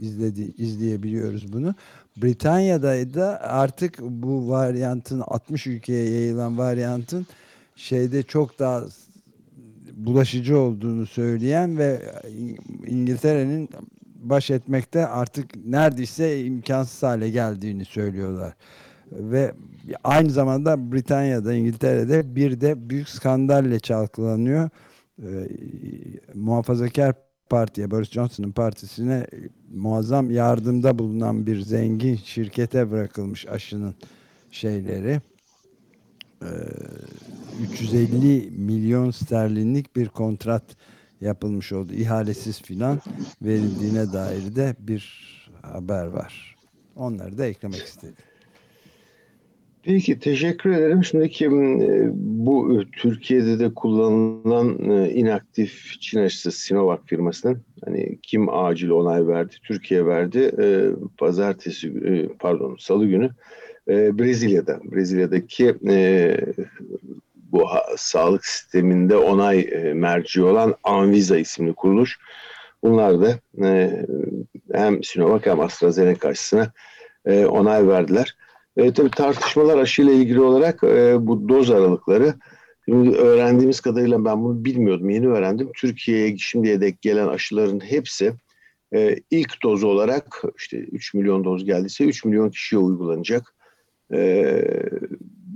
izledi, 0.00 0.54
izleyebiliyoruz 0.58 1.52
bunu. 1.52 1.74
Britanya'da 2.16 3.14
da 3.14 3.40
artık 3.42 3.98
bu 4.00 4.48
varyantın 4.48 5.20
60 5.20 5.66
ülkeye 5.66 6.10
yayılan 6.10 6.58
varyantın 6.58 7.26
şeyde 7.76 8.22
çok 8.22 8.58
daha 8.58 8.84
bulaşıcı 9.96 10.58
olduğunu 10.58 11.06
söyleyen 11.06 11.78
ve 11.78 12.02
İngiltere'nin 12.86 13.68
baş 14.16 14.50
etmekte 14.50 15.06
artık 15.06 15.66
neredeyse 15.66 16.44
imkansız 16.44 17.02
hale 17.02 17.30
geldiğini 17.30 17.84
söylüyorlar. 17.84 18.54
Ve 19.12 19.52
aynı 20.04 20.30
zamanda 20.30 20.92
Britanya'da, 20.92 21.54
İngiltere'de 21.54 22.36
bir 22.36 22.60
de 22.60 22.90
büyük 22.90 23.08
skandalle 23.08 23.80
çalkalanıyor. 23.80 24.70
Ee, 25.22 25.48
muhafazakar 26.34 27.14
partiye, 27.50 27.90
Boris 27.90 28.10
Johnson'ın 28.10 28.52
partisine 28.52 29.26
muazzam 29.74 30.30
yardımda 30.30 30.98
bulunan 30.98 31.46
bir 31.46 31.60
zengin 31.60 32.16
şirkete 32.16 32.90
bırakılmış 32.90 33.46
aşının 33.46 33.94
şeyleri. 34.50 35.20
Ee, 36.42 36.46
350 37.62 38.50
milyon 38.50 39.10
sterlinlik 39.10 39.96
bir 39.96 40.08
kontrat 40.08 40.64
yapılmış 41.20 41.72
oldu. 41.72 41.92
İhalesiz 41.92 42.62
filan 42.62 43.00
verildiğine 43.42 44.12
dair 44.12 44.56
de 44.56 44.76
bir 44.78 45.26
haber 45.62 46.06
var. 46.06 46.56
Onları 46.96 47.38
da 47.38 47.46
eklemek 47.46 47.82
istedim. 47.82 48.14
Peki 49.82 50.18
teşekkür 50.18 50.70
ederim. 50.70 51.04
Şimdiki 51.04 51.44
e, 51.44 51.50
bu 52.14 52.82
Türkiye'de 52.92 53.58
de 53.58 53.74
kullanılan 53.74 54.90
e, 54.90 55.10
inaktif 55.10 56.00
Çin 56.00 56.18
aşısı 56.18 56.52
Sinovac 56.52 57.00
firmasının 57.06 57.62
hani 57.84 58.18
kim 58.22 58.48
acil 58.48 58.88
onay 58.88 59.26
verdi? 59.26 59.54
Türkiye 59.62 60.06
verdi. 60.06 60.52
E, 60.58 60.90
pazartesi 61.18 61.92
pardon 62.38 62.76
Salı 62.80 63.06
günü 63.06 63.30
Brezilya'da 63.88 64.80
Brezilya'daki 64.84 65.74
bu 67.52 67.66
sağlık 67.96 68.46
sisteminde 68.46 69.16
onay 69.16 69.70
merci 69.94 70.42
olan 70.42 70.74
Anvisa 70.84 71.38
isimli 71.38 71.72
kuruluş. 71.74 72.18
Bunlar 72.82 73.20
da 73.20 73.38
hem 74.72 75.04
Sinovac 75.04 75.46
hem 75.46 75.60
AstraZeneca 75.60 76.28
aşısına 76.28 76.72
onay 77.48 77.88
verdiler. 77.88 78.36
E, 78.76 78.92
tabii 78.92 79.10
tartışmalar 79.10 79.78
aşıyla 79.78 80.12
ilgili 80.12 80.40
olarak 80.40 80.84
e, 80.84 81.26
bu 81.26 81.48
doz 81.48 81.70
aralıkları 81.70 82.34
Şimdi 82.88 83.16
öğrendiğimiz 83.16 83.80
kadarıyla 83.80 84.24
ben 84.24 84.44
bunu 84.44 84.64
bilmiyordum, 84.64 85.10
yeni 85.10 85.28
öğrendim. 85.28 85.70
Türkiye'ye 85.76 86.38
şimdiye 86.38 86.80
dek 86.80 87.02
gelen 87.02 87.28
aşıların 87.28 87.80
hepsi 87.80 88.32
e, 88.94 89.16
ilk 89.30 89.62
doz 89.62 89.84
olarak 89.84 90.42
işte 90.56 90.78
3 90.78 91.14
milyon 91.14 91.44
doz 91.44 91.64
geldiyse 91.64 92.04
3 92.04 92.24
milyon 92.24 92.50
kişiye 92.50 92.80
uygulanacak. 92.80 93.54
E, 94.12 94.62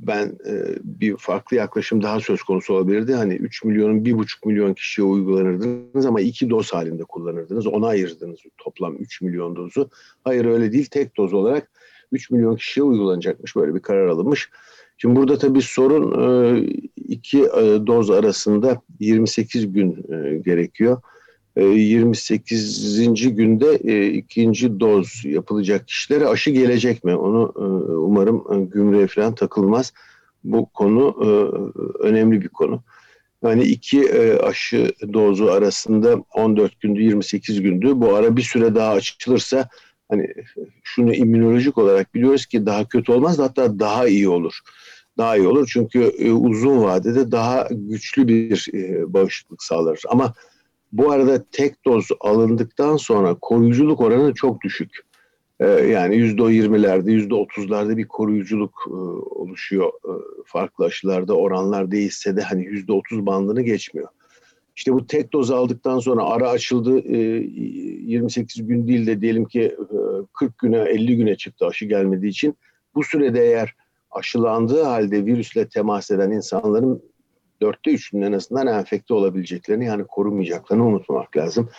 ben 0.06 0.26
e, 0.46 0.78
bir 0.84 1.16
farklı 1.16 1.56
yaklaşım 1.56 2.02
daha 2.02 2.20
söz 2.20 2.42
konusu 2.42 2.74
olabilirdi. 2.74 3.14
Hani 3.14 3.34
3 3.34 3.64
milyonun 3.64 4.04
1,5 4.04 4.48
milyon 4.48 4.74
kişiye 4.74 5.06
uygulanırdınız 5.06 6.06
ama 6.06 6.20
iki 6.20 6.50
doz 6.50 6.72
halinde 6.72 7.04
kullanırdınız. 7.04 7.66
Ona 7.66 7.86
ayırdınız 7.86 8.40
toplam 8.58 8.96
3 8.96 9.20
milyon 9.20 9.56
dozu. 9.56 9.90
Hayır 10.24 10.44
öyle 10.44 10.72
değil. 10.72 10.86
Tek 10.90 11.16
doz 11.16 11.32
olarak 11.32 11.70
3 12.12 12.30
milyon 12.30 12.56
kişiye 12.56 12.84
uygulanacakmış. 12.84 13.56
Böyle 13.56 13.74
bir 13.74 13.80
karar 13.80 14.06
alınmış. 14.06 14.50
Şimdi 14.98 15.16
burada 15.16 15.38
tabii 15.38 15.62
sorun 15.62 16.12
e, 16.20 16.60
iki 16.96 17.40
e, 17.40 17.86
doz 17.86 18.10
arasında 18.10 18.80
28 19.00 19.72
gün 19.72 19.90
e, 20.12 20.38
gerekiyor. 20.38 21.02
28. 21.56 23.34
günde 23.36 23.78
ikinci 24.08 24.80
doz 24.80 25.24
yapılacak 25.24 25.88
kişilere 25.88 26.26
aşı 26.26 26.50
gelecek 26.50 27.04
mi? 27.04 27.14
Onu 27.14 27.52
umarım 28.06 28.70
gümrüğe 28.70 29.06
falan 29.06 29.34
takılmaz. 29.34 29.92
Bu 30.44 30.66
konu 30.66 31.16
önemli 32.00 32.40
bir 32.42 32.48
konu. 32.48 32.82
hani 33.42 33.62
iki 33.62 34.02
e, 34.02 34.38
aşı 34.38 34.92
dozu 35.12 35.46
arasında 35.46 36.24
14 36.34 36.80
gündü 36.80 37.02
28 37.02 37.62
gündü. 37.62 37.92
Bu 37.94 38.14
ara 38.14 38.36
bir 38.36 38.42
süre 38.42 38.74
daha 38.74 38.92
açılırsa 38.92 39.68
hani 40.08 40.26
şunu 40.82 41.14
immünolojik 41.14 41.78
olarak 41.78 42.14
biliyoruz 42.14 42.46
ki 42.46 42.66
daha 42.66 42.88
kötü 42.88 43.12
olmaz 43.12 43.38
hatta 43.38 43.78
daha 43.78 44.08
iyi 44.08 44.28
olur. 44.28 44.60
Daha 45.18 45.36
iyi 45.36 45.48
olur 45.48 45.70
çünkü 45.72 46.02
e, 46.02 46.32
uzun 46.32 46.82
vadede 46.82 47.32
daha 47.32 47.68
güçlü 47.70 48.28
bir 48.28 48.66
e, 48.74 49.12
bağışıklık 49.12 49.62
sağlar. 49.62 50.02
Ama 50.08 50.24
bu 50.24 50.34
arada 51.12 51.44
tek 51.52 51.84
doz 51.84 52.08
alındıktan 52.20 52.96
sonra 52.96 53.34
koruyuculuk 53.40 54.00
oranı 54.00 54.34
çok 54.34 54.62
düşük. 54.62 54.90
E, 55.60 55.66
yani 55.66 56.16
%20'lerde, 56.16 57.28
%30'larda 57.28 57.96
bir 57.96 58.08
koruyuculuk 58.08 58.84
e, 58.88 58.92
oluşuyor. 59.40 59.88
E, 59.88 60.12
farklı 60.46 60.84
aşılarda 60.84 61.34
oranlar 61.34 61.90
değişse 61.90 62.36
de 62.36 62.42
hani 62.42 62.64
%30 62.64 63.26
bandını 63.26 63.62
geçmiyor. 63.62 64.08
İşte 64.76 64.92
bu 64.92 65.06
tek 65.06 65.32
doz 65.32 65.50
aldıktan 65.50 65.98
sonra 65.98 66.24
ara 66.24 66.50
açıldı 66.50 67.08
28 67.08 68.66
gün 68.66 68.88
değil 68.88 69.06
de 69.06 69.20
diyelim 69.20 69.44
ki 69.44 69.76
40 70.38 70.58
güne 70.58 70.78
50 70.78 71.16
güne 71.16 71.36
çıktı 71.36 71.66
aşı 71.66 71.84
gelmediği 71.84 72.30
için. 72.30 72.54
Bu 72.94 73.04
sürede 73.04 73.44
eğer 73.44 73.74
aşılandığı 74.10 74.82
halde 74.82 75.26
virüsle 75.26 75.68
temas 75.68 76.10
eden 76.10 76.30
insanların 76.30 77.02
dörtte 77.62 77.90
üçünün 77.90 78.22
en 78.22 78.32
azından 78.32 78.66
enfekte 78.66 79.14
olabileceklerini 79.14 79.86
yani 79.86 80.04
korunmayacaklarını 80.04 80.86
unutmamak 80.86 81.36
lazım. 81.36 81.70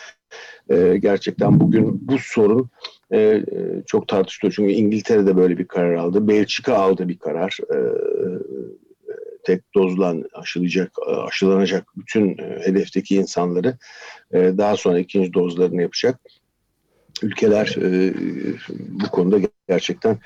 gerçekten 1.00 1.60
bugün 1.60 2.08
bu 2.08 2.18
sorun 2.18 2.70
çok 3.86 4.08
tartışılıyor. 4.08 4.54
Çünkü 4.56 4.72
İngiltere'de 4.72 5.38
böyle 5.38 5.58
bir 5.58 5.68
karar 5.68 5.94
aldı. 5.94 6.28
Belçika 6.28 6.76
aldı 6.76 7.08
bir 7.08 7.20
karar 7.20 7.58
tek 9.44 9.76
dozla 9.76 10.16
aşılayacak, 10.34 10.92
aşılanacak 11.28 11.88
bütün 11.98 12.38
e, 12.38 12.60
hedefteki 12.66 13.16
insanları 13.16 13.78
e, 14.34 14.38
daha 14.38 14.78
sonra 14.78 15.00
ikinci 15.00 15.34
dozlarını 15.34 15.82
yapacak. 15.82 16.20
Ülkeler 17.22 17.76
e, 17.82 18.14
bu 18.70 19.10
konuda 19.10 19.40
gerçekten 19.68 20.20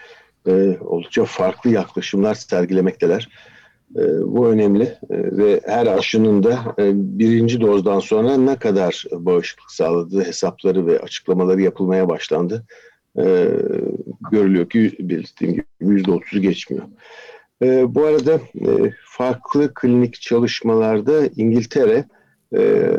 oldukça 0.79 1.25
farklı 1.25 1.69
yaklaşımlar 1.69 2.35
sergilemekteler. 2.35 3.29
Bu 4.25 4.47
önemli 4.47 4.97
ve 5.09 5.61
her 5.65 5.87
aşının 5.87 6.43
da 6.43 6.75
birinci 6.93 7.61
dozdan 7.61 7.99
sonra 7.99 8.37
ne 8.37 8.55
kadar 8.55 9.05
bağışıklık 9.11 9.71
sağladığı 9.71 10.23
hesapları 10.23 10.87
ve 10.87 10.99
açıklamaları 10.99 11.61
yapılmaya 11.61 12.09
başlandı. 12.09 12.65
Görülüyor 14.31 14.69
ki 14.69 14.95
belirttiğim 14.99 15.53
gibi 15.53 15.65
%30'u 15.79 16.41
geçmiyor. 16.41 16.85
E, 17.61 17.95
bu 17.95 18.05
arada 18.05 18.33
e, 18.55 18.93
farklı 19.05 19.73
klinik 19.73 20.21
çalışmalarda 20.21 21.27
İngiltere 21.35 22.05
e, 22.55 22.91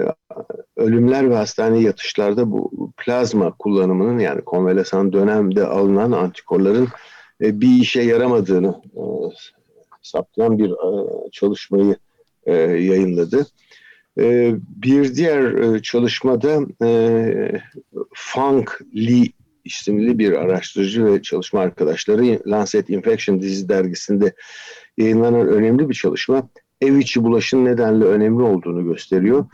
ölümler 0.76 1.30
ve 1.30 1.34
hastane 1.34 1.78
yatışlarda 1.78 2.50
bu 2.50 2.92
plazma 2.96 3.52
kullanımının 3.58 4.18
yani 4.18 4.42
konvalesan 4.42 5.12
dönemde 5.12 5.66
alınan 5.66 6.12
antikorların 6.12 6.88
e, 7.40 7.60
bir 7.60 7.80
işe 7.80 8.02
yaramadığını 8.02 8.80
e, 8.96 9.02
saptayan 10.06 10.58
bir 10.58 10.70
e, 10.70 11.30
çalışmayı 11.32 11.96
e, 12.46 12.54
yayınladı. 12.54 13.46
E, 14.18 14.54
bir 14.68 15.14
diğer 15.14 15.78
çalışmada 15.82 16.60
e, 16.82 17.60
Funk 18.14 18.80
Lee 18.96 19.32
isimli 19.64 20.18
bir 20.18 20.32
araştırıcı 20.32 21.04
ve 21.04 21.22
çalışma 21.22 21.60
arkadaşları 21.60 22.50
Lancet 22.50 22.90
Infection 22.90 23.40
Disease 23.40 23.68
dergisinde 23.68 24.34
yayınlanan 24.96 25.48
önemli 25.48 25.88
bir 25.88 25.94
çalışma 25.94 26.48
ev 26.80 26.96
içi 26.96 27.24
bulaşın 27.24 27.64
nedenle 27.64 28.04
önemli 28.04 28.42
olduğunu 28.42 28.84
gösteriyor. 28.84 29.46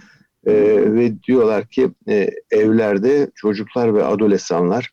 E, 0.46 0.52
ve 0.94 1.22
diyorlar 1.22 1.66
ki 1.66 1.90
e, 2.08 2.30
evlerde 2.50 3.30
çocuklar 3.34 3.94
ve 3.94 4.04
adolesanlar 4.04 4.90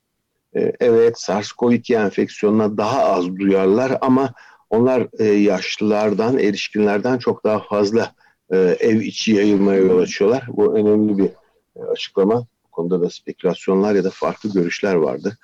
e, 0.56 0.74
evet 0.80 1.16
SARS-CoV-2 1.16 2.06
enfeksiyonuna 2.06 2.78
daha 2.78 3.04
az 3.04 3.36
duyarlar 3.36 3.98
ama 4.02 4.34
onlar 4.70 5.08
e, 5.20 5.24
yaşlılardan, 5.26 6.40
erişkinlerden 6.40 7.18
çok 7.18 7.44
daha 7.44 7.60
fazla 7.60 8.14
e, 8.52 8.58
ev 8.58 9.00
içi 9.00 9.32
yayılmaya 9.32 9.80
yol 9.80 10.00
açıyorlar. 10.00 10.44
Bu 10.48 10.76
önemli 10.78 11.18
bir 11.18 11.30
e, 11.76 11.84
açıklama 11.92 12.46
konuda 12.72 13.02
da 13.02 13.10
spekülasyonlar 13.10 13.96
ya 13.96 14.04
da 14.04 14.10
farklı 14.10 14.54
görüşler 14.54 14.94
vardı. 14.94 15.38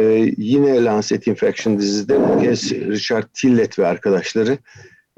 Ee, 0.00 0.32
yine 0.36 0.84
Lancet 0.84 1.26
Infection 1.26 1.78
dizide 1.78 2.20
bu 2.20 2.42
kez 2.42 2.72
Richard 2.72 3.24
Tillett 3.34 3.78
ve 3.78 3.86
arkadaşları 3.86 4.58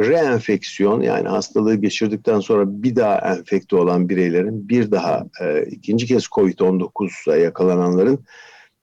reenfeksiyon 0.00 1.00
yani 1.00 1.28
hastalığı 1.28 1.74
geçirdikten 1.74 2.40
sonra 2.40 2.64
bir 2.66 2.96
daha 2.96 3.18
enfekte 3.18 3.76
olan 3.76 4.08
bireylerin 4.08 4.68
bir 4.68 4.90
daha 4.90 5.26
e, 5.42 5.66
ikinci 5.66 6.06
kez 6.06 6.24
COVID-19'a 6.24 7.36
yakalananların 7.36 8.24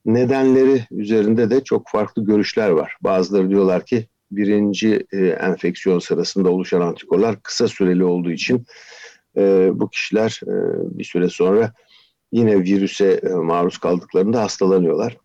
nedenleri 0.05 0.87
üzerinde 0.91 1.49
de 1.49 1.63
çok 1.63 1.89
farklı 1.89 2.25
görüşler 2.25 2.69
var. 2.69 2.97
Bazıları 3.01 3.49
diyorlar 3.49 3.85
ki 3.85 4.07
birinci 4.35 5.05
e, 5.11 5.17
enfeksiyon 5.27 5.99
sırasında 5.99 6.49
oluşan 6.49 6.81
antikorlar 6.81 7.43
kısa 7.43 7.67
süreli 7.67 8.03
olduğu 8.03 8.31
için 8.31 8.65
e, 9.37 9.69
bu 9.73 9.89
kişiler 9.89 10.41
e, 10.43 10.53
bir 10.97 11.03
süre 11.03 11.29
sonra 11.29 11.73
yine 12.31 12.59
virüse 12.59 13.21
e, 13.23 13.29
maruz 13.29 13.77
kaldıklarında 13.77 14.41
hastalanıyorlar. 14.41 15.17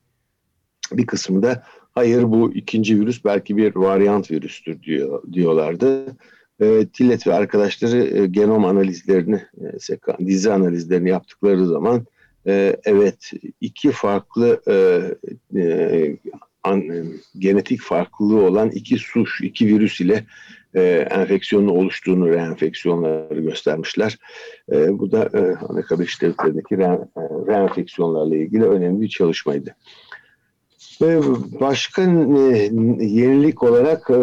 Bir 0.93 1.07
kısmı 1.07 1.43
da 1.43 1.63
hayır 1.95 2.23
bu 2.23 2.53
ikinci 2.55 3.01
virüs 3.01 3.25
belki 3.25 3.57
bir 3.57 3.77
varyant 3.77 4.31
virüstür 4.31 4.83
diyor, 4.83 5.23
diyorlardı. 5.33 6.17
E, 6.61 6.87
Tillet 6.87 7.27
ve 7.27 7.35
arkadaşları 7.35 8.19
e, 8.19 8.27
genom 8.27 8.65
analizlerini, 8.65 9.43
e, 10.21 10.27
dizi 10.27 10.53
analizlerini 10.53 11.09
yaptıkları 11.09 11.67
zaman 11.67 12.07
e, 12.47 12.77
evet 12.85 13.33
iki 13.61 13.91
farklı 13.91 14.63
e, 14.69 15.57
e, 15.61 16.17
an, 16.63 16.81
e, 16.81 17.05
genetik 17.39 17.81
farklılığı 17.81 18.47
olan 18.47 18.71
iki 18.71 18.99
suş, 18.99 19.41
iki 19.43 19.67
virüs 19.67 20.01
ile 20.01 20.25
e, 20.75 20.83
enfeksiyonun 21.11 21.69
oluştuğunu, 21.69 22.29
reenfeksiyonları 22.29 23.41
göstermişler. 23.41 24.19
E, 24.73 24.99
bu 24.99 25.13
da 25.13 25.23
e, 25.25 25.67
Amerika 25.69 25.99
Birleşik 25.99 26.23
Devletleri'ndeki 26.23 26.79
re, 26.79 26.85
e, 26.85 27.21
reenfeksiyonlarla 27.47 28.37
ilgili 28.37 28.65
önemli 28.65 29.01
bir 29.01 29.09
çalışmaydı. 29.09 29.75
Ve 31.03 31.21
başka 31.61 32.03
e, 32.03 32.71
yenilik 33.01 33.63
olarak 33.63 34.11
e, 34.11 34.21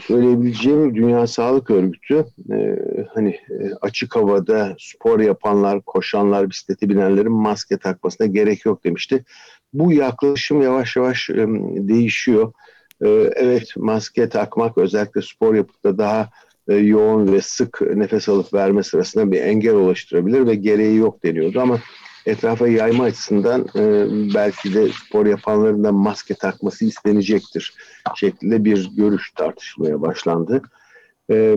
söyleyebileceğim 0.00 0.94
Dünya 0.94 1.26
Sağlık 1.26 1.70
Örgütü 1.70 2.24
e, 2.52 2.78
hani 3.14 3.30
e, 3.30 3.74
açık 3.80 4.16
havada 4.16 4.76
spor 4.78 5.20
yapanlar, 5.20 5.80
koşanlar, 5.82 6.50
bisikleti 6.50 6.88
binenlerin 6.88 7.32
maske 7.32 7.78
takmasına 7.78 8.26
gerek 8.26 8.64
yok 8.64 8.84
demişti. 8.84 9.24
Bu 9.72 9.92
yaklaşım 9.92 10.62
yavaş 10.62 10.96
yavaş 10.96 11.30
e, 11.30 11.46
değişiyor. 11.88 12.52
E, 13.04 13.08
evet 13.36 13.76
maske 13.76 14.28
takmak 14.28 14.78
özellikle 14.78 15.22
spor 15.22 15.54
yapıp 15.54 15.84
da 15.84 15.98
daha 15.98 16.30
e, 16.68 16.74
yoğun 16.74 17.32
ve 17.32 17.40
sık 17.40 17.80
nefes 17.80 18.28
alıp 18.28 18.54
verme 18.54 18.82
sırasında 18.82 19.32
bir 19.32 19.40
engel 19.40 19.74
oluşturabilir 19.74 20.46
ve 20.46 20.54
gereği 20.54 20.96
yok 20.96 21.24
deniyordu 21.24 21.60
ama 21.60 21.80
etrafa 22.26 22.68
yayma 22.68 23.04
açısından 23.04 23.66
e, 23.76 24.06
belki 24.34 24.74
de 24.74 24.88
spor 24.88 25.26
yapanların 25.26 25.84
da 25.84 25.92
maske 25.92 26.34
takması 26.34 26.84
istenecektir 26.84 27.74
şeklinde 28.16 28.64
bir 28.64 28.90
görüş 28.96 29.32
tartışmaya 29.36 30.02
başlandı. 30.02 30.62
E, 31.30 31.56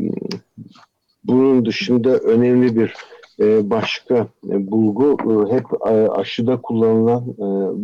bunun 1.24 1.66
dışında 1.66 2.18
önemli 2.18 2.76
bir 2.76 2.94
başka 3.64 4.28
e, 4.50 4.72
bulgu 4.72 5.18
e, 5.22 5.54
hep 5.54 5.66
aşıda 6.18 6.62
kullanılan 6.62 7.36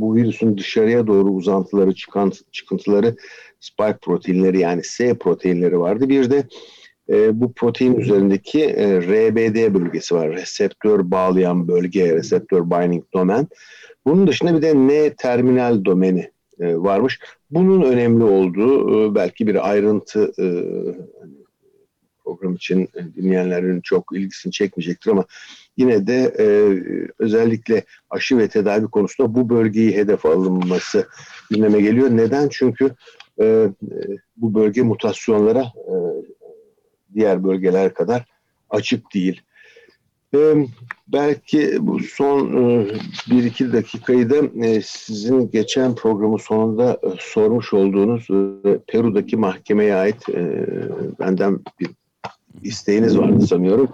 bu 0.02 0.16
virüsün 0.16 0.58
dışarıya 0.58 1.08
doğru 1.08 1.30
uzantıları 1.30 1.96
çıkan 1.96 2.32
çıkıntıları 2.52 3.16
spike 3.60 3.98
proteinleri 4.02 4.60
yani 4.60 4.84
S 4.84 5.14
proteinleri 5.14 5.80
vardı. 5.80 6.10
Bir 6.10 6.32
de 6.32 6.44
bu 7.34 7.54
protein 7.54 7.96
üzerindeki 7.96 8.68
RBD 9.02 9.74
bölgesi 9.74 10.16
var. 10.16 10.32
Reseptör 10.32 11.12
bağlayan 11.12 11.68
bölge, 11.68 12.16
reseptör 12.16 12.70
binding 12.72 13.04
domain. 13.14 13.48
Bunun 14.06 14.28
dışında 14.28 14.58
bir 14.58 14.62
de 14.62 14.76
N 14.76 15.14
terminal 15.14 15.86
domeni 15.86 16.32
varmış. 16.60 17.20
Bunun 17.52 17.82
önemli 17.82 18.24
olduğu 18.24 19.16
belki 19.16 19.48
bir 19.48 19.70
ayrıntı 19.70 20.32
program 22.28 22.56
için 22.56 22.90
e, 22.96 23.16
dinleyenlerin 23.16 23.82
çok 23.82 24.12
ilgisini 24.14 24.52
çekmeyecektir 24.52 25.12
ama 25.12 25.26
yine 25.78 26.08
de 26.08 26.36
e, 26.40 26.46
özellikle 27.20 27.84
aşı 28.10 28.38
ve 28.38 28.48
tedavi 28.48 28.86
konusunda 28.86 29.36
bu 29.36 29.50
bölgeyi 29.50 29.96
hedef 29.96 30.26
alınması 30.26 31.08
gündeme 31.52 31.82
geliyor. 31.82 32.10
Neden? 32.10 32.50
Çünkü 32.52 32.96
e, 33.40 33.46
e, 33.46 33.70
bu 34.38 34.54
bölge 34.54 34.82
mutasyonlara 34.82 35.64
e, 35.64 35.96
diğer 37.14 37.44
bölgeler 37.44 37.94
kadar 37.94 38.26
açık 38.70 39.14
değil. 39.14 39.42
E, 40.36 40.68
belki 41.08 41.78
bu 41.80 42.00
son 42.00 42.54
e, 42.54 42.88
bir 43.32 43.44
iki 43.44 43.74
dakikayı 43.74 44.30
da 44.30 44.66
e, 44.66 44.82
sizin 44.82 45.52
geçen 45.52 45.96
programın 45.96 46.38
sonunda 46.38 47.00
e, 47.04 47.08
sormuş 47.20 47.74
olduğunuz 47.74 48.28
e, 48.30 48.78
Peru'daki 48.88 49.38
mahkemeye 49.38 49.96
ait 49.96 50.30
e, 50.30 50.68
benden 51.20 51.60
bir 51.80 51.90
isteğiniz 52.64 53.18
vardı 53.18 53.48
sanıyorum. 53.48 53.90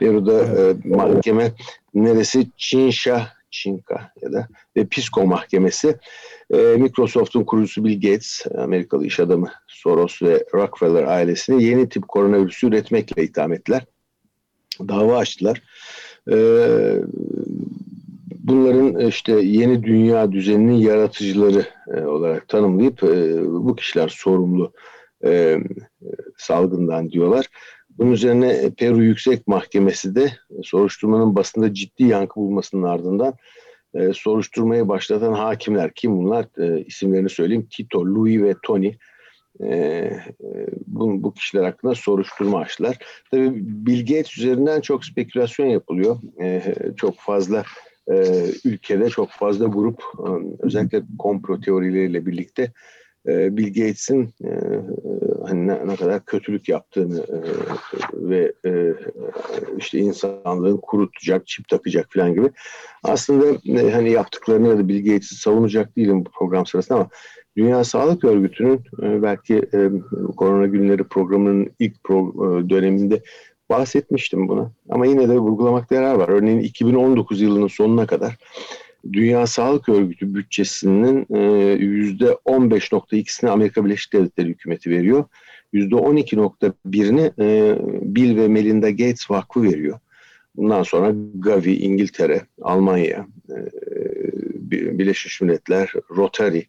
Peru'da 0.00 0.42
e, 0.42 0.74
mahkeme 0.84 1.52
neresi? 1.94 2.46
Çinşa, 2.56 3.28
Çinka 3.50 4.12
ya 4.22 4.32
da 4.32 4.48
ve 4.76 4.86
Pisco 4.86 5.26
Mahkemesi 5.26 5.98
e, 6.54 6.56
Microsoft'un 6.56 7.44
kurucusu 7.44 7.84
Bill 7.84 8.00
Gates, 8.00 8.42
Amerikalı 8.58 9.06
iş 9.06 9.20
adamı 9.20 9.50
Soros 9.66 10.22
ve 10.22 10.44
Rockefeller 10.54 11.02
ailesini 11.04 11.64
yeni 11.64 11.88
tip 11.88 12.08
koronavirüsü 12.08 12.66
üretmekle 12.66 13.24
itham 13.24 13.52
ettiler. 13.52 13.84
Dava 14.88 15.18
açtılar. 15.18 15.62
E, 16.30 16.36
bunların 18.30 19.08
işte 19.08 19.32
yeni 19.32 19.82
dünya 19.82 20.32
düzeninin 20.32 20.76
yaratıcıları 20.76 21.66
e, 21.96 22.00
olarak 22.00 22.48
tanımlayıp 22.48 23.04
e, 23.04 23.42
bu 23.46 23.76
kişiler 23.76 24.08
sorumlu 24.08 24.72
e, 25.24 25.58
salgından 26.36 27.10
diyorlar. 27.10 27.46
Bunun 27.98 28.12
üzerine 28.12 28.70
Peru 28.78 29.02
Yüksek 29.02 29.46
Mahkemesi 29.46 30.14
de 30.14 30.32
soruşturmanın 30.62 31.36
basında 31.36 31.74
ciddi 31.74 32.04
yankı 32.04 32.40
bulmasının 32.40 32.82
ardından 32.82 33.34
e, 33.94 34.12
soruşturmayı 34.12 34.88
başlatan 34.88 35.32
hakimler 35.32 35.90
kim 35.94 36.16
bunlar? 36.16 36.46
E, 36.58 36.84
isimlerini 36.84 37.30
söyleyeyim. 37.30 37.68
Tito, 37.70 38.06
Louis 38.06 38.42
ve 38.42 38.54
Tony. 38.62 38.92
E, 39.60 39.66
e, 39.68 40.20
bu, 40.86 41.22
bu 41.22 41.34
kişiler 41.34 41.64
hakkında 41.64 41.94
soruşturma 41.94 42.58
açtılar. 42.58 42.98
Tabii 43.30 43.50
Bill 43.54 44.00
Gates 44.00 44.38
üzerinden 44.38 44.80
çok 44.80 45.04
spekülasyon 45.04 45.66
yapılıyor. 45.66 46.16
E, 46.40 46.62
çok 46.96 47.14
fazla 47.18 47.64
e, 48.12 48.44
ülkede 48.64 49.08
çok 49.08 49.30
fazla 49.30 49.66
grup 49.66 50.02
e, 50.18 50.30
özellikle 50.58 51.02
komplo 51.18 51.60
teorileriyle 51.60 52.26
birlikte 52.26 52.72
e, 53.28 53.56
Bill 53.56 53.66
Gates'in 53.66 54.34
e, 54.44 54.50
hani 55.46 55.66
ne, 55.66 55.88
ne 55.88 55.96
kadar 55.96 56.24
kötülük 56.24 56.68
yaptığını 56.68 57.20
e, 57.20 57.38
ve 58.14 58.52
e, 58.66 58.94
işte 59.78 59.98
insanlığın 59.98 60.76
kurutacak, 60.76 61.46
çip 61.46 61.68
takacak 61.68 62.06
falan 62.14 62.34
gibi. 62.34 62.50
Aslında 63.02 63.46
e, 63.80 63.90
hani 63.90 64.10
yaptıklarını 64.10 64.68
ya 64.68 64.78
da 64.78 64.88
Bill 64.88 65.04
Gates'i 65.04 65.34
savunacak 65.34 65.96
değilim 65.96 66.24
bu 66.24 66.30
program 66.30 66.66
sırasında 66.66 66.98
ama 66.98 67.08
Dünya 67.56 67.84
Sağlık 67.84 68.24
Örgütü'nün 68.24 68.80
e, 69.02 69.22
belki 69.22 69.54
e, 69.54 69.90
Korona 70.36 70.66
Günleri 70.66 71.04
programının 71.04 71.70
ilk 71.78 72.04
pro, 72.04 72.28
e, 72.28 72.70
döneminde 72.70 73.22
bahsetmiştim 73.70 74.48
buna. 74.48 74.70
Ama 74.90 75.06
yine 75.06 75.28
de 75.28 75.38
vurgulamakta 75.38 75.94
yarar 75.94 76.14
var. 76.14 76.28
Örneğin 76.28 76.58
2019 76.58 77.40
yılının 77.40 77.68
sonuna 77.68 78.06
kadar 78.06 78.36
Dünya 79.12 79.46
Sağlık 79.46 79.88
Örgütü 79.88 80.34
bütçesinin 80.34 81.24
%15.2'sini 81.24 83.48
e, 83.48 83.52
Amerika 83.52 83.84
Birleşik 83.84 84.12
Devletleri 84.12 84.48
hükümeti 84.48 84.90
veriyor. 84.90 85.24
%12.1'ini 85.74 87.32
e, 87.38 87.78
Bill 88.14 88.36
ve 88.36 88.48
Melinda 88.48 88.90
Gates 88.90 89.30
Vakfı 89.30 89.62
veriyor. 89.62 89.98
Bundan 90.56 90.82
sonra 90.82 91.14
Gavi, 91.34 91.74
İngiltere, 91.74 92.42
Almanya, 92.62 93.26
e, 93.50 93.56
Birleşmiş 94.70 95.40
Milletler, 95.40 95.92
Rotary 96.16 96.62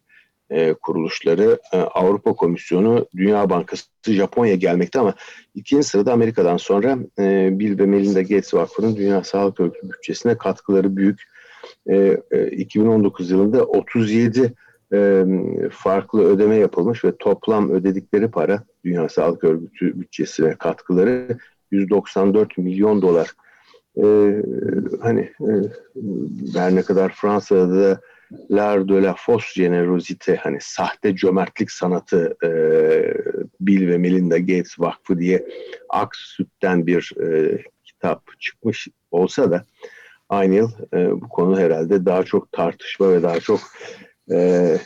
kuruluşları, 0.82 1.58
Avrupa 1.72 2.32
Komisyonu, 2.32 3.06
Dünya 3.16 3.50
Bankası, 3.50 3.84
Japonya 4.06 4.54
gelmekte 4.54 4.98
ama 4.98 5.14
ikinci 5.54 5.88
sırada 5.88 6.12
Amerika'dan 6.12 6.56
sonra 6.56 6.98
Bill 7.58 7.78
ve 7.78 7.86
Melinda 7.86 8.22
Gates 8.22 8.54
Vakfı'nın 8.54 8.96
Dünya 8.96 9.24
Sağlık 9.24 9.60
Örgütü 9.60 9.90
bütçesine 9.90 10.38
katkıları 10.38 10.96
büyük 10.96 11.22
e, 11.90 12.16
2019 12.50 13.30
e, 13.30 13.34
yılında 13.34 13.64
37 13.64 14.52
e, 14.92 15.24
farklı 15.70 16.24
ödeme 16.24 16.56
yapılmış 16.56 17.04
ve 17.04 17.16
toplam 17.16 17.70
ödedikleri 17.70 18.30
para 18.30 18.64
Dünya 18.84 19.08
Sağlık 19.08 19.44
Örgütü 19.44 20.00
bütçesine 20.00 20.54
katkıları 20.54 21.38
194 21.70 22.58
milyon 22.58 23.02
dolar. 23.02 23.30
E, 23.96 24.06
hani 25.00 25.32
e, 26.60 26.74
ne 26.74 26.82
kadar 26.82 27.12
Fransa'da 27.12 27.80
da 27.80 28.00
L'art 28.50 28.88
de 28.88 29.02
la 29.02 29.14
fausse 29.14 29.54
generosité 29.54 30.36
hani 30.36 30.58
sahte 30.60 31.16
cömertlik 31.16 31.70
sanatı 31.70 32.36
e, 32.44 32.50
Bill 33.60 33.88
ve 33.88 33.98
Melinda 33.98 34.38
Gates 34.38 34.78
Vakfı 34.78 35.18
diye 35.18 35.46
Aks 35.88 36.18
Süt'ten 36.18 36.86
bir 36.86 37.12
e, 37.22 37.58
kitap 37.84 38.22
çıkmış 38.40 38.88
olsa 39.10 39.50
da 39.50 39.64
aynı 40.28 40.54
yıl 40.54 40.70
e, 40.94 41.20
bu 41.20 41.28
konu 41.28 41.58
herhalde 41.58 42.06
daha 42.06 42.22
çok 42.22 42.52
tartışma 42.52 43.12
ve 43.12 43.22
daha 43.22 43.40
çok 43.40 43.60
e, 44.30 44.36
e, 44.36 44.78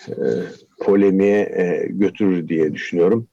polemiğe 0.81 1.41
e, 1.41 1.87
götürür 1.91 2.49
diye 2.49 2.75
düşünüyorum. 2.75 3.27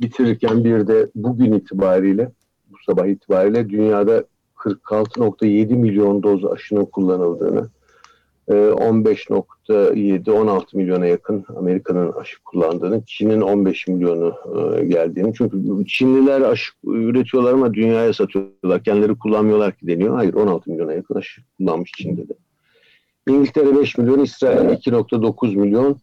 Bitirirken 0.00 0.64
bir 0.64 0.86
de 0.86 1.08
bugün 1.14 1.52
itibariyle, 1.52 2.30
bu 2.70 2.76
sabah 2.86 3.06
itibariyle 3.06 3.68
dünyada 3.68 4.24
46.7 4.56 5.74
milyon 5.74 6.22
doz 6.22 6.44
aşının 6.44 6.84
kullanıldığını, 6.84 7.68
15.7-16 8.48 10.62
ee, 10.62 10.64
milyona 10.72 11.06
yakın 11.06 11.44
Amerika'nın 11.56 12.12
aşı 12.12 12.42
kullandığını, 12.44 13.02
Çin'in 13.06 13.40
15 13.40 13.88
milyonu 13.88 14.34
e, 14.78 14.84
geldiğini. 14.84 15.34
Çünkü 15.34 15.86
Çinliler 15.86 16.40
aşı 16.40 16.72
üretiyorlar 16.84 17.52
ama 17.52 17.74
dünyaya 17.74 18.12
satıyorlar. 18.12 18.84
Kendileri 18.84 19.14
kullanmıyorlar 19.14 19.72
ki 19.72 19.86
deniyor. 19.86 20.14
Hayır 20.14 20.34
16 20.34 20.70
milyona 20.70 20.92
yakın 20.92 21.14
aşı 21.14 21.42
kullanmış 21.58 21.92
Çin'de 21.92 22.28
de. 22.28 22.32
İngiltere 23.28 23.76
5 23.76 23.98
milyon, 23.98 24.18
İsrail 24.18 24.58
2.9 24.58 25.56
milyon. 25.56 25.96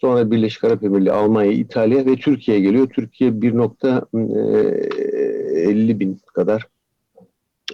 Sonra 0.00 0.30
Birleşik 0.30 0.64
Arap 0.64 0.84
Emirlikleri, 0.84 1.14
Almanya, 1.14 1.52
İtalya 1.52 2.06
ve 2.06 2.16
Türkiye 2.16 2.60
geliyor. 2.60 2.88
Türkiye 2.88 3.30
1.50 3.30 5.90
e, 5.90 6.00
bin 6.00 6.20
kadar 6.34 6.66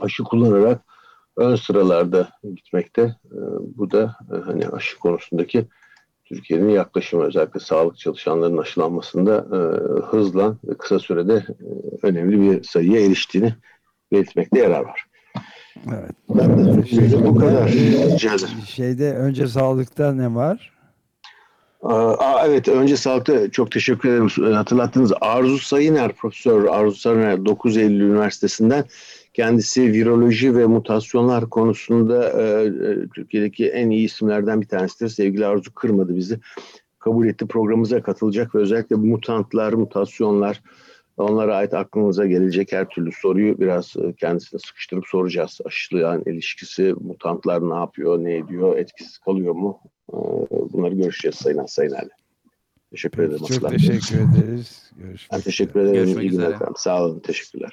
aşı 0.00 0.22
kullanarak 0.22 0.95
ön 1.36 1.56
sıralarda 1.56 2.28
gitmekte. 2.42 3.02
Ee, 3.02 3.38
bu 3.60 3.90
da 3.90 4.16
e, 4.32 4.36
hani 4.36 4.68
aşı 4.68 4.98
konusundaki 4.98 5.66
Türkiye'nin 6.24 6.68
yaklaşımı 6.68 7.24
özellikle 7.24 7.60
sağlık 7.60 7.98
çalışanlarının 7.98 8.62
aşılanmasında 8.62 9.46
e, 9.52 9.58
hızla 10.06 10.56
ve 10.64 10.74
kısa 10.78 10.98
sürede 10.98 11.34
e, 11.34 11.66
önemli 12.06 12.40
bir 12.40 12.64
sayıya 12.64 13.06
eriştiğini 13.06 13.54
belirtmekte 14.12 14.58
yarar 14.58 14.80
var. 14.80 15.06
Evet. 15.88 16.12
Ben 16.28 16.82
de 16.82 16.86
şeyde, 16.86 17.24
bu 17.24 17.36
kadar. 17.38 17.68
Şeyde 18.66 19.14
önce 19.14 19.48
sağlıkta 19.48 20.12
ne 20.12 20.34
var? 20.34 20.76
Aa, 21.82 22.46
evet 22.46 22.68
önce 22.68 22.96
sağlıkta 22.96 23.50
çok 23.50 23.72
teşekkür 23.72 24.08
ederim 24.08 24.54
hatırlattınız. 24.54 25.12
Arzu 25.20 25.58
Sayıner 25.58 26.12
Profesör 26.12 26.64
Arzu 26.64 26.96
Sayıner 26.96 27.44
9 27.44 27.76
Eylül 27.76 28.00
Üniversitesi'nden 28.00 28.84
Kendisi 29.36 29.92
viroloji 29.92 30.56
ve 30.56 30.66
mutasyonlar 30.66 31.50
konusunda 31.50 32.42
e, 32.42 32.64
e, 32.66 33.08
Türkiye'deki 33.14 33.68
en 33.68 33.90
iyi 33.90 34.04
isimlerden 34.04 34.60
bir 34.60 34.68
tanesidir. 34.68 35.08
Sevgili 35.08 35.46
Arzu 35.46 35.74
kırmadı 35.74 36.16
bizi. 36.16 36.40
Kabul 36.98 37.26
etti 37.26 37.46
programımıza 37.46 38.02
katılacak 38.02 38.54
ve 38.54 38.58
özellikle 38.58 38.96
mutantlar, 38.96 39.72
mutasyonlar, 39.72 40.62
onlara 41.16 41.56
ait 41.56 41.74
aklınıza 41.74 42.26
gelecek 42.26 42.72
her 42.72 42.88
türlü 42.88 43.10
soruyu 43.12 43.58
biraz 43.58 43.94
e, 43.96 44.12
kendisine 44.12 44.60
sıkıştırıp 44.66 45.06
soracağız. 45.06 45.58
Aşılayan 45.64 46.22
ilişkisi, 46.26 46.94
mutantlar 47.00 47.70
ne 47.70 47.74
yapıyor, 47.74 48.18
ne 48.18 48.36
ediyor, 48.36 48.76
etkisiz 48.76 49.18
kalıyor 49.18 49.54
mu? 49.54 49.80
E, 50.12 50.16
bunları 50.72 50.94
görüşeceğiz 50.94 51.34
Sayın 51.34 51.66
Sayın 51.66 51.92
Ali. 51.92 52.10
Teşekkür 52.90 53.22
ederim. 53.22 53.44
Çok 53.46 53.70
teşekkür 53.70 54.16
ederiz. 54.16 54.90
Görüşmek 54.96 55.32
ben 55.32 55.40
teşekkür 55.40 55.80
ederim. 55.80 55.94
Görüşmek 55.94 56.24
İyi 56.24 56.30
günler. 56.30 56.54
Sağ 56.76 57.04
olun. 57.04 57.20
Teşekkürler. 57.20 57.72